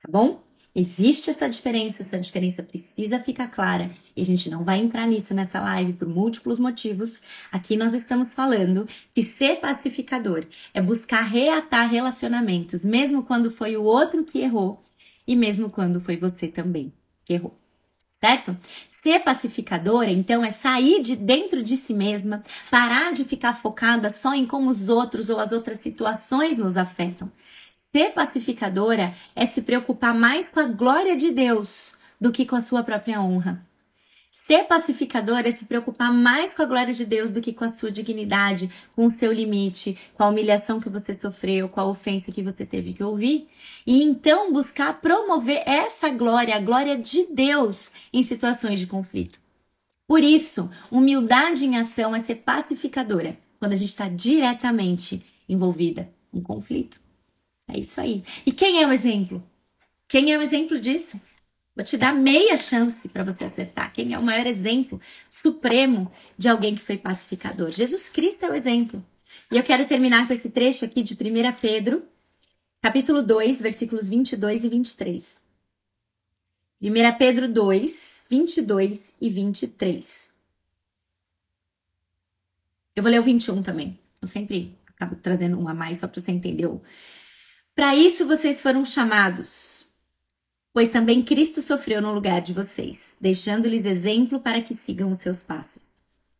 tá 0.00 0.08
bom? 0.10 0.42
Existe 0.72 1.30
essa 1.30 1.48
diferença, 1.48 2.02
essa 2.02 2.18
diferença 2.18 2.62
precisa 2.62 3.18
ficar 3.18 3.48
clara 3.48 3.90
e 4.16 4.22
a 4.22 4.24
gente 4.24 4.48
não 4.48 4.62
vai 4.62 4.78
entrar 4.78 5.04
nisso 5.04 5.34
nessa 5.34 5.60
live 5.60 5.94
por 5.94 6.08
múltiplos 6.08 6.60
motivos. 6.60 7.20
Aqui 7.50 7.76
nós 7.76 7.92
estamos 7.92 8.32
falando 8.32 8.88
que 9.12 9.22
ser 9.22 9.56
pacificador 9.56 10.44
é 10.72 10.80
buscar 10.80 11.22
reatar 11.22 11.90
relacionamentos, 11.90 12.84
mesmo 12.84 13.24
quando 13.24 13.50
foi 13.50 13.76
o 13.76 13.82
outro 13.82 14.24
que 14.24 14.38
errou 14.38 14.80
e 15.26 15.34
mesmo 15.34 15.70
quando 15.70 16.00
foi 16.00 16.16
você 16.16 16.46
também 16.46 16.92
que 17.24 17.34
errou. 17.34 17.58
Certo? 18.20 18.56
Ser 19.02 19.20
pacificadora, 19.20 20.10
então, 20.10 20.44
é 20.44 20.50
sair 20.50 21.00
de 21.00 21.16
dentro 21.16 21.62
de 21.62 21.74
si 21.74 21.94
mesma, 21.94 22.42
parar 22.70 23.14
de 23.14 23.24
ficar 23.24 23.54
focada 23.54 24.10
só 24.10 24.34
em 24.34 24.46
como 24.46 24.68
os 24.68 24.90
outros 24.90 25.30
ou 25.30 25.40
as 25.40 25.52
outras 25.52 25.78
situações 25.78 26.56
nos 26.58 26.76
afetam 26.76 27.32
Ser 27.92 28.12
pacificadora 28.12 29.16
é 29.34 29.44
se 29.46 29.62
preocupar 29.62 30.14
mais 30.14 30.48
com 30.48 30.60
a 30.60 30.64
glória 30.64 31.16
de 31.16 31.32
Deus 31.32 31.96
do 32.20 32.30
que 32.30 32.46
com 32.46 32.54
a 32.54 32.60
sua 32.60 32.84
própria 32.84 33.20
honra. 33.20 33.66
Ser 34.30 34.62
pacificadora 34.68 35.48
é 35.48 35.50
se 35.50 35.64
preocupar 35.64 36.14
mais 36.14 36.54
com 36.54 36.62
a 36.62 36.66
glória 36.66 36.94
de 36.94 37.04
Deus 37.04 37.32
do 37.32 37.40
que 37.40 37.52
com 37.52 37.64
a 37.64 37.68
sua 37.68 37.90
dignidade, 37.90 38.70
com 38.94 39.06
o 39.06 39.10
seu 39.10 39.32
limite, 39.32 39.98
com 40.14 40.22
a 40.22 40.28
humilhação 40.28 40.78
que 40.80 40.88
você 40.88 41.18
sofreu, 41.18 41.68
com 41.68 41.80
a 41.80 41.84
ofensa 41.84 42.30
que 42.30 42.44
você 42.44 42.64
teve 42.64 42.92
que 42.92 43.02
ouvir. 43.02 43.48
E 43.84 44.00
então 44.04 44.52
buscar 44.52 45.00
promover 45.00 45.60
essa 45.66 46.10
glória, 46.10 46.54
a 46.54 46.60
glória 46.60 46.96
de 46.96 47.26
Deus, 47.26 47.90
em 48.12 48.22
situações 48.22 48.78
de 48.78 48.86
conflito. 48.86 49.40
Por 50.06 50.22
isso, 50.22 50.70
humildade 50.92 51.64
em 51.64 51.76
ação 51.76 52.14
é 52.14 52.20
ser 52.20 52.36
pacificadora 52.36 53.36
quando 53.58 53.72
a 53.72 53.76
gente 53.76 53.88
está 53.88 54.08
diretamente 54.08 55.26
envolvida 55.48 56.08
em 56.32 56.40
conflito. 56.40 57.00
É 57.72 57.78
isso 57.78 58.00
aí. 58.00 58.22
E 58.44 58.52
quem 58.52 58.82
é 58.82 58.86
o 58.86 58.92
exemplo? 58.92 59.42
Quem 60.08 60.32
é 60.32 60.38
o 60.38 60.42
exemplo 60.42 60.80
disso? 60.80 61.20
Vou 61.74 61.84
te 61.84 61.96
dar 61.96 62.12
meia 62.12 62.56
chance 62.56 63.08
para 63.08 63.22
você 63.22 63.44
acertar. 63.44 63.92
Quem 63.92 64.12
é 64.12 64.18
o 64.18 64.22
maior 64.22 64.46
exemplo 64.46 65.00
supremo 65.28 66.10
de 66.36 66.48
alguém 66.48 66.74
que 66.74 66.82
foi 66.82 66.98
pacificador? 66.98 67.70
Jesus 67.70 68.08
Cristo 68.08 68.44
é 68.44 68.50
o 68.50 68.54
exemplo. 68.54 69.04
E 69.50 69.56
eu 69.56 69.62
quero 69.62 69.86
terminar 69.86 70.26
com 70.26 70.34
esse 70.34 70.50
trecho 70.50 70.84
aqui 70.84 71.02
de 71.02 71.14
1 71.14 71.16
Pedro, 71.60 72.02
capítulo 72.82 73.22
2, 73.22 73.62
versículos 73.62 74.08
22 74.08 74.64
e 74.64 74.68
23. 74.68 75.44
1 76.82 77.18
Pedro 77.18 77.48
2, 77.48 78.26
22 78.28 79.16
e 79.20 79.30
23. 79.30 80.34
Eu 82.96 83.02
vou 83.02 83.12
ler 83.12 83.20
o 83.20 83.22
21 83.22 83.62
também. 83.62 83.98
Eu 84.20 84.26
sempre 84.26 84.76
acabo 84.88 85.16
trazendo 85.16 85.58
um 85.58 85.68
a 85.68 85.74
mais 85.74 85.98
só 85.98 86.08
para 86.08 86.20
você 86.20 86.32
entender 86.32 86.66
para 87.80 87.96
isso 87.96 88.26
vocês 88.26 88.60
foram 88.60 88.84
chamados, 88.84 89.86
pois 90.70 90.90
também 90.90 91.22
Cristo 91.22 91.62
sofreu 91.62 92.02
no 92.02 92.12
lugar 92.12 92.42
de 92.42 92.52
vocês, 92.52 93.16
deixando-lhes 93.18 93.86
exemplo 93.86 94.38
para 94.38 94.60
que 94.60 94.74
sigam 94.74 95.10
os 95.10 95.16
seus 95.16 95.42
passos. 95.42 95.88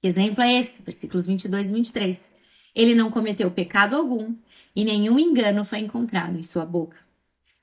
Que 0.02 0.08
exemplo 0.08 0.44
é 0.44 0.60
esse? 0.60 0.82
Versículos 0.82 1.24
22 1.24 1.64
e 1.64 1.72
23. 1.72 2.32
Ele 2.74 2.94
não 2.94 3.10
cometeu 3.10 3.50
pecado 3.50 3.96
algum 3.96 4.36
e 4.76 4.84
nenhum 4.84 5.18
engano 5.18 5.64
foi 5.64 5.78
encontrado 5.78 6.38
em 6.38 6.42
sua 6.42 6.66
boca. 6.66 6.98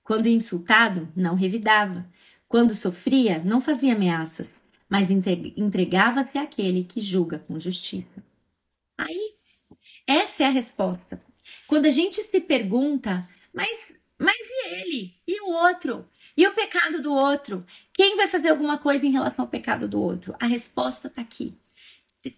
Quando 0.04 0.26
insultado, 0.26 1.08
não 1.16 1.36
revidava. 1.36 2.04
Quando 2.48 2.74
sofria, 2.74 3.44
não 3.46 3.62
fazia 3.62 3.94
ameaças, 3.94 4.66
mas 4.90 5.12
entregava-se 5.12 6.40
àquele 6.40 6.84
que 6.84 7.00
julga 7.00 7.38
com 7.38 7.60
justiça. 7.60 8.26
Aí, 8.98 9.36
essa 10.08 10.46
é 10.46 10.48
a 10.48 10.50
resposta. 10.50 11.22
Quando 11.68 11.86
a 11.86 11.92
gente 11.92 12.24
se 12.24 12.42
pergunta 12.42 13.30
mas, 13.58 13.98
mas 14.20 14.38
e 14.39 14.67
ele? 14.76 15.15
E 15.28 15.41
o 15.41 15.50
outro? 15.50 16.06
E 16.38 16.48
o 16.48 16.54
pecado 16.54 17.02
do 17.02 17.12
outro? 17.12 17.65
Quem 17.91 18.15
vai 18.15 18.28
fazer 18.28 18.50
alguma 18.50 18.78
coisa 18.78 19.08
em 19.08 19.12
relação 19.12 19.46
ao 19.46 19.50
pecado 19.50 19.88
do 19.88 20.00
outro? 20.00 20.36
A 20.39 20.46
resposta 20.46 21.08
está 21.08 21.24
aqui. 21.24 21.56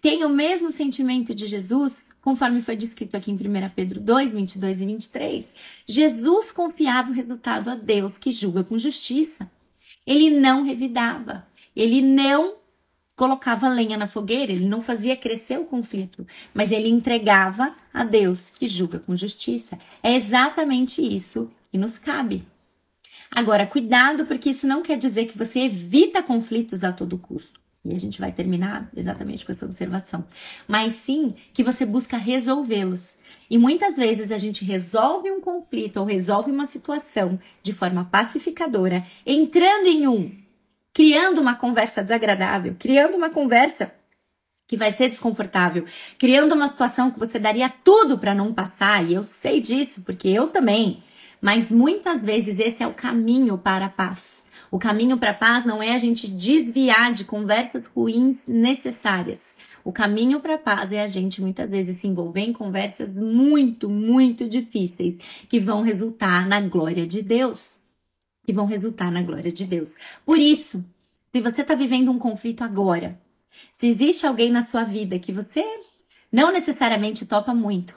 Tem 0.00 0.24
o 0.24 0.30
mesmo 0.30 0.70
sentimento 0.70 1.34
de 1.34 1.46
Jesus, 1.46 2.10
conforme 2.22 2.62
foi 2.62 2.74
descrito 2.74 3.18
aqui 3.18 3.30
em 3.30 3.34
1 3.34 3.68
Pedro 3.76 4.00
2, 4.00 4.32
22 4.32 4.80
e 4.80 4.86
23. 4.86 5.56
Jesus 5.86 6.50
confiava 6.50 7.10
o 7.10 7.14
resultado 7.14 7.68
a 7.68 7.74
Deus, 7.74 8.16
que 8.16 8.32
julga 8.32 8.64
com 8.64 8.78
justiça. 8.78 9.50
Ele 10.06 10.30
não 10.30 10.62
revidava, 10.62 11.46
ele 11.76 12.00
não 12.00 12.59
colocava 13.20 13.68
lenha 13.68 13.98
na 13.98 14.06
fogueira, 14.06 14.50
ele 14.50 14.64
não 14.64 14.80
fazia 14.80 15.14
crescer 15.14 15.60
o 15.60 15.66
conflito, 15.66 16.26
mas 16.54 16.72
ele 16.72 16.88
entregava 16.88 17.74
a 17.92 18.02
Deus 18.02 18.48
que 18.48 18.66
julga 18.66 18.98
com 18.98 19.14
justiça. 19.14 19.78
É 20.02 20.14
exatamente 20.14 21.02
isso 21.02 21.50
que 21.70 21.76
nos 21.76 21.98
cabe. 21.98 22.46
Agora, 23.30 23.66
cuidado, 23.66 24.24
porque 24.24 24.48
isso 24.48 24.66
não 24.66 24.82
quer 24.82 24.96
dizer 24.96 25.26
que 25.26 25.36
você 25.36 25.60
evita 25.60 26.22
conflitos 26.22 26.82
a 26.82 26.92
todo 26.92 27.18
custo. 27.18 27.60
E 27.84 27.94
a 27.94 27.98
gente 27.98 28.18
vai 28.18 28.32
terminar 28.32 28.90
exatamente 28.96 29.44
com 29.44 29.52
essa 29.52 29.66
observação. 29.66 30.24
Mas 30.66 30.94
sim 30.94 31.34
que 31.52 31.62
você 31.62 31.84
busca 31.84 32.16
resolvê-los. 32.16 33.18
E 33.50 33.58
muitas 33.58 33.98
vezes 33.98 34.32
a 34.32 34.38
gente 34.38 34.64
resolve 34.64 35.30
um 35.30 35.42
conflito 35.42 35.98
ou 35.98 36.06
resolve 36.06 36.50
uma 36.50 36.64
situação 36.64 37.38
de 37.62 37.74
forma 37.74 38.06
pacificadora, 38.06 39.04
entrando 39.26 39.88
em 39.88 40.08
um 40.08 40.39
criando 41.00 41.40
uma 41.40 41.54
conversa 41.54 42.02
desagradável, 42.02 42.76
criando 42.78 43.16
uma 43.16 43.30
conversa 43.30 43.90
que 44.68 44.76
vai 44.76 44.92
ser 44.92 45.08
desconfortável, 45.08 45.86
criando 46.18 46.54
uma 46.54 46.68
situação 46.68 47.10
que 47.10 47.18
você 47.18 47.38
daria 47.38 47.70
tudo 47.70 48.18
para 48.18 48.34
não 48.34 48.52
passar, 48.52 49.02
e 49.08 49.14
eu 49.14 49.24
sei 49.24 49.62
disso, 49.62 50.02
porque 50.02 50.28
eu 50.28 50.48
também. 50.48 51.02
Mas 51.40 51.72
muitas 51.72 52.22
vezes 52.22 52.58
esse 52.58 52.82
é 52.82 52.86
o 52.86 52.92
caminho 52.92 53.56
para 53.56 53.86
a 53.86 53.88
paz. 53.88 54.44
O 54.70 54.78
caminho 54.78 55.16
para 55.16 55.30
a 55.30 55.34
paz 55.34 55.64
não 55.64 55.82
é 55.82 55.94
a 55.94 55.98
gente 55.98 56.28
desviar 56.28 57.14
de 57.14 57.24
conversas 57.24 57.86
ruins 57.86 58.46
necessárias. 58.46 59.56
O 59.82 59.92
caminho 59.92 60.38
para 60.38 60.56
a 60.56 60.58
paz 60.58 60.92
é 60.92 61.02
a 61.02 61.08
gente 61.08 61.40
muitas 61.40 61.70
vezes 61.70 61.96
se 61.96 62.06
envolver 62.06 62.42
em 62.42 62.52
conversas 62.52 63.14
muito, 63.14 63.88
muito 63.88 64.46
difíceis 64.46 65.16
que 65.48 65.58
vão 65.58 65.80
resultar 65.80 66.46
na 66.46 66.60
glória 66.60 67.06
de 67.06 67.22
Deus 67.22 67.79
que 68.42 68.52
vão 68.52 68.66
resultar 68.66 69.10
na 69.10 69.22
glória 69.22 69.52
de 69.52 69.64
Deus. 69.64 69.96
Por 70.24 70.38
isso, 70.38 70.84
se 71.32 71.40
você 71.40 71.62
está 71.62 71.74
vivendo 71.74 72.10
um 72.10 72.18
conflito 72.18 72.62
agora, 72.64 73.20
Se 73.72 73.86
existe 73.86 74.26
alguém 74.26 74.50
na 74.50 74.62
sua 74.62 74.84
vida 74.84 75.18
que 75.18 75.32
você 75.32 75.64
não 76.32 76.52
necessariamente 76.52 77.26
topa 77.26 77.54
muito, 77.54 77.94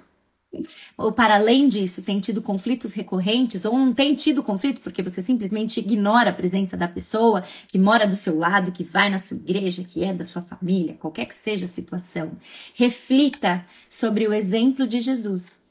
ou 0.98 1.12
para 1.12 1.36
além 1.36 1.68
disso 1.68 2.04
tem 2.04 2.20
tido 2.20 2.42
conflitos 2.42 2.94
recorrentes, 2.94 3.66
ou 3.66 3.78
não 3.78 3.94
tem 3.94 4.14
tido 4.16 4.44
conflito 4.44 4.82
porque 4.82 5.02
você 5.02 5.22
simplesmente 5.22 5.80
ignora 5.80 6.30
a 6.30 6.34
presença 6.34 6.78
da 6.78 6.88
pessoa 6.88 7.44
que 7.68 7.78
mora 7.80 8.08
do 8.08 8.16
seu 8.16 8.38
lado, 8.38 8.72
que 8.72 8.84
vai 8.84 9.10
na 9.10 9.20
sua 9.20 9.38
igreja, 9.38 9.84
que 9.84 10.04
é 10.04 10.14
da 10.14 10.24
sua 10.24 10.42
família, 10.42 10.96
qualquer 10.96 11.26
que 11.26 11.36
seja 11.36 11.66
a 11.66 11.68
situação, 11.68 12.38
reflita 12.76 13.66
sobre 13.90 14.28
o 14.28 14.34
exemplo 14.34 14.88
de 14.88 15.02
Jesus 15.02 15.62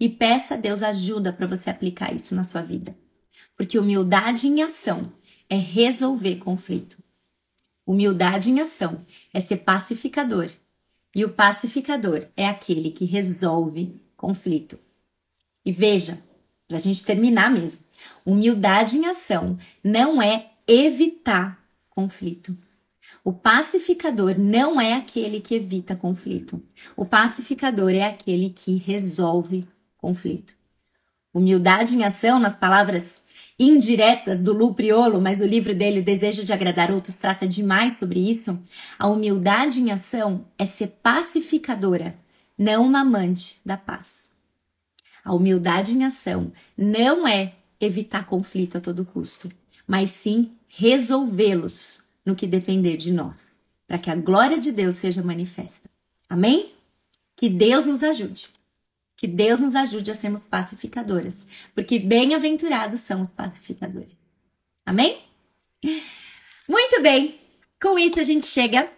e 0.00 0.08
peça 0.08 0.54
a 0.54 0.58
Deus 0.58 0.82
ajuda 0.82 1.32
para 1.32 1.46
você 1.46 1.70
aplicar 1.70 2.12
isso 2.14 2.34
na 2.34 2.44
sua 2.44 2.62
vida. 2.62 2.94
Porque 3.56 3.78
humildade 3.78 4.46
em 4.46 4.62
ação 4.62 5.12
é 5.48 5.56
resolver 5.56 6.36
conflito. 6.36 6.98
Humildade 7.86 8.50
em 8.50 8.60
ação 8.60 9.04
é 9.32 9.40
ser 9.40 9.58
pacificador. 9.58 10.50
E 11.14 11.24
o 11.24 11.30
pacificador 11.30 12.26
é 12.36 12.48
aquele 12.48 12.90
que 12.90 13.04
resolve 13.04 14.00
conflito. 14.16 14.78
E 15.64 15.70
veja, 15.70 16.18
para 16.66 16.76
a 16.76 16.80
gente 16.80 17.04
terminar 17.04 17.50
mesmo, 17.50 17.84
humildade 18.24 18.96
em 18.96 19.06
ação 19.06 19.58
não 19.82 20.20
é 20.20 20.50
evitar 20.66 21.62
conflito. 21.88 22.56
O 23.22 23.32
pacificador 23.32 24.38
não 24.38 24.80
é 24.80 24.94
aquele 24.94 25.40
que 25.40 25.54
evita 25.54 25.94
conflito. 25.94 26.62
O 26.96 27.06
pacificador 27.06 27.90
é 27.90 28.02
aquele 28.02 28.50
que 28.50 28.76
resolve 28.76 29.66
conflito. 29.96 30.54
Humildade 31.32 31.96
em 31.96 32.04
ação, 32.04 32.38
nas 32.38 32.54
palavras 32.54 33.22
indiretas 33.58 34.38
do 34.38 34.52
Lu 34.52 34.74
Priolo, 34.74 35.20
mas 35.20 35.40
o 35.40 35.46
livro 35.46 35.74
dele, 35.74 36.00
O 36.00 36.04
Desejo 36.04 36.44
de 36.44 36.52
Agradar 36.52 36.90
Outros, 36.90 37.16
trata 37.16 37.46
demais 37.46 37.96
sobre 37.96 38.18
isso. 38.18 38.60
A 38.98 39.06
humildade 39.06 39.80
em 39.80 39.92
ação 39.92 40.44
é 40.58 40.66
ser 40.66 40.88
pacificadora, 41.02 42.16
não 42.58 42.84
uma 42.84 43.00
amante 43.00 43.60
da 43.64 43.76
paz. 43.76 44.30
A 45.24 45.32
humildade 45.32 45.92
em 45.92 46.04
ação 46.04 46.52
não 46.76 47.26
é 47.26 47.54
evitar 47.80 48.26
conflito 48.26 48.78
a 48.78 48.80
todo 48.80 49.04
custo, 49.04 49.50
mas 49.86 50.10
sim 50.10 50.52
resolvê-los 50.68 52.04
no 52.26 52.34
que 52.34 52.46
depender 52.46 52.96
de 52.96 53.12
nós, 53.12 53.56
para 53.86 53.98
que 53.98 54.10
a 54.10 54.16
glória 54.16 54.58
de 54.58 54.72
Deus 54.72 54.96
seja 54.96 55.22
manifesta. 55.22 55.88
Amém? 56.28 56.72
Que 57.36 57.48
Deus 57.48 57.86
nos 57.86 58.02
ajude. 58.02 58.48
Que 59.16 59.26
Deus 59.26 59.60
nos 59.60 59.74
ajude 59.74 60.10
a 60.10 60.14
sermos 60.14 60.46
pacificadoras, 60.46 61.46
porque 61.74 61.98
bem-aventurados 61.98 63.00
são 63.00 63.20
os 63.20 63.30
pacificadores. 63.30 64.16
Amém? 64.84 65.18
Muito 66.68 67.02
bem. 67.02 67.40
Com 67.80 67.98
isso 67.98 68.18
a 68.18 68.24
gente 68.24 68.46
chega 68.46 68.88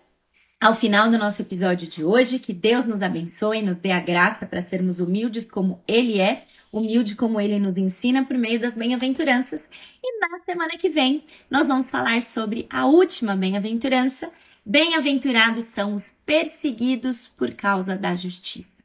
ao 0.61 0.74
final 0.74 1.11
do 1.11 1.18
nosso 1.18 1.42
episódio 1.42 1.87
de 1.88 2.05
hoje. 2.05 2.38
Que 2.38 2.52
Deus 2.52 2.85
nos 2.85 3.02
abençoe, 3.02 3.62
nos 3.62 3.76
dê 3.76 3.92
a 3.92 4.00
graça 4.00 4.46
para 4.46 4.62
sermos 4.62 5.00
humildes 5.00 5.44
como 5.44 5.83
Ele 5.87 6.20
é, 6.20 6.46
humilde 6.72 7.14
como 7.14 7.40
Ele 7.40 7.59
nos 7.59 7.76
ensina 7.76 8.24
por 8.24 8.38
meio 8.38 8.61
das 8.61 8.74
bem-aventuranças. 8.74 9.68
E 10.02 10.18
na 10.20 10.38
semana 10.44 10.76
que 10.79 10.88
vem 10.88 11.24
nós 11.50 11.68
vamos 11.68 11.90
falar 11.90 12.22
sobre 12.22 12.66
a 12.70 12.87
última 12.87 13.37
bem-aventurança. 13.37 14.31
Bem-aventurados 14.64 15.64
são 15.64 15.94
os 15.94 16.11
perseguidos 16.24 17.29
por 17.29 17.55
causa 17.55 17.96
da 17.96 18.16
justiça. 18.16 18.76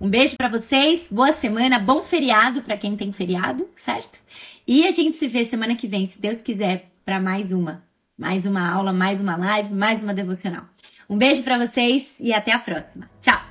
Um 0.00 0.08
beijo 0.08 0.36
para 0.36 0.48
vocês, 0.48 1.08
boa 1.10 1.32
semana, 1.32 1.76
bom 1.76 2.04
feriado 2.04 2.62
para 2.62 2.76
quem 2.76 2.96
tem 2.96 3.10
feriado, 3.10 3.68
certo? 3.74 4.20
E 4.64 4.86
a 4.86 4.92
gente 4.92 5.16
se 5.16 5.26
vê 5.26 5.44
semana 5.44 5.74
que 5.74 5.88
vem, 5.88 6.06
se 6.06 6.20
Deus 6.20 6.40
quiser, 6.40 6.88
para 7.04 7.18
mais 7.18 7.50
uma, 7.50 7.82
mais 8.16 8.46
uma 8.46 8.70
aula, 8.70 8.92
mais 8.92 9.20
uma 9.20 9.36
live, 9.36 9.74
mais 9.74 10.00
uma 10.00 10.14
devocional. 10.14 10.66
Um 11.10 11.18
beijo 11.18 11.42
para 11.42 11.58
vocês 11.58 12.14
e 12.20 12.32
até 12.32 12.52
a 12.52 12.60
próxima. 12.60 13.10
Tchau. 13.20 13.47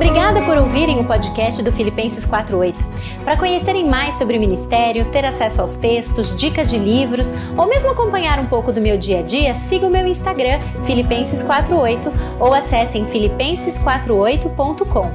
Obrigada 0.00 0.40
por 0.40 0.56
ouvirem 0.56 0.98
o 0.98 1.04
podcast 1.04 1.62
do 1.62 1.70
Filipenses 1.70 2.24
48. 2.24 2.86
Para 3.22 3.36
conhecerem 3.36 3.86
mais 3.86 4.14
sobre 4.14 4.38
o 4.38 4.40
ministério, 4.40 5.04
ter 5.10 5.26
acesso 5.26 5.60
aos 5.60 5.74
textos, 5.74 6.34
dicas 6.34 6.70
de 6.70 6.78
livros 6.78 7.34
ou 7.54 7.68
mesmo 7.68 7.90
acompanhar 7.90 8.38
um 8.38 8.46
pouco 8.46 8.72
do 8.72 8.80
meu 8.80 8.96
dia 8.96 9.18
a 9.18 9.22
dia, 9.22 9.54
siga 9.54 9.86
o 9.86 9.90
meu 9.90 10.06
Instagram, 10.06 10.58
Filipenses48 10.86 12.10
ou 12.40 12.54
acessem 12.54 13.04
filipenses48.com. 13.04 15.10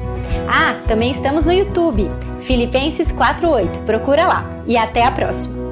Ah, 0.47 0.75
também 0.87 1.09
estamos 1.09 1.45
no 1.45 1.51
YouTube, 1.51 2.07
Filipenses48. 2.41 3.85
Procura 3.87 4.27
lá. 4.27 4.47
E 4.67 4.77
até 4.77 5.03
a 5.03 5.09
próxima. 5.09 5.64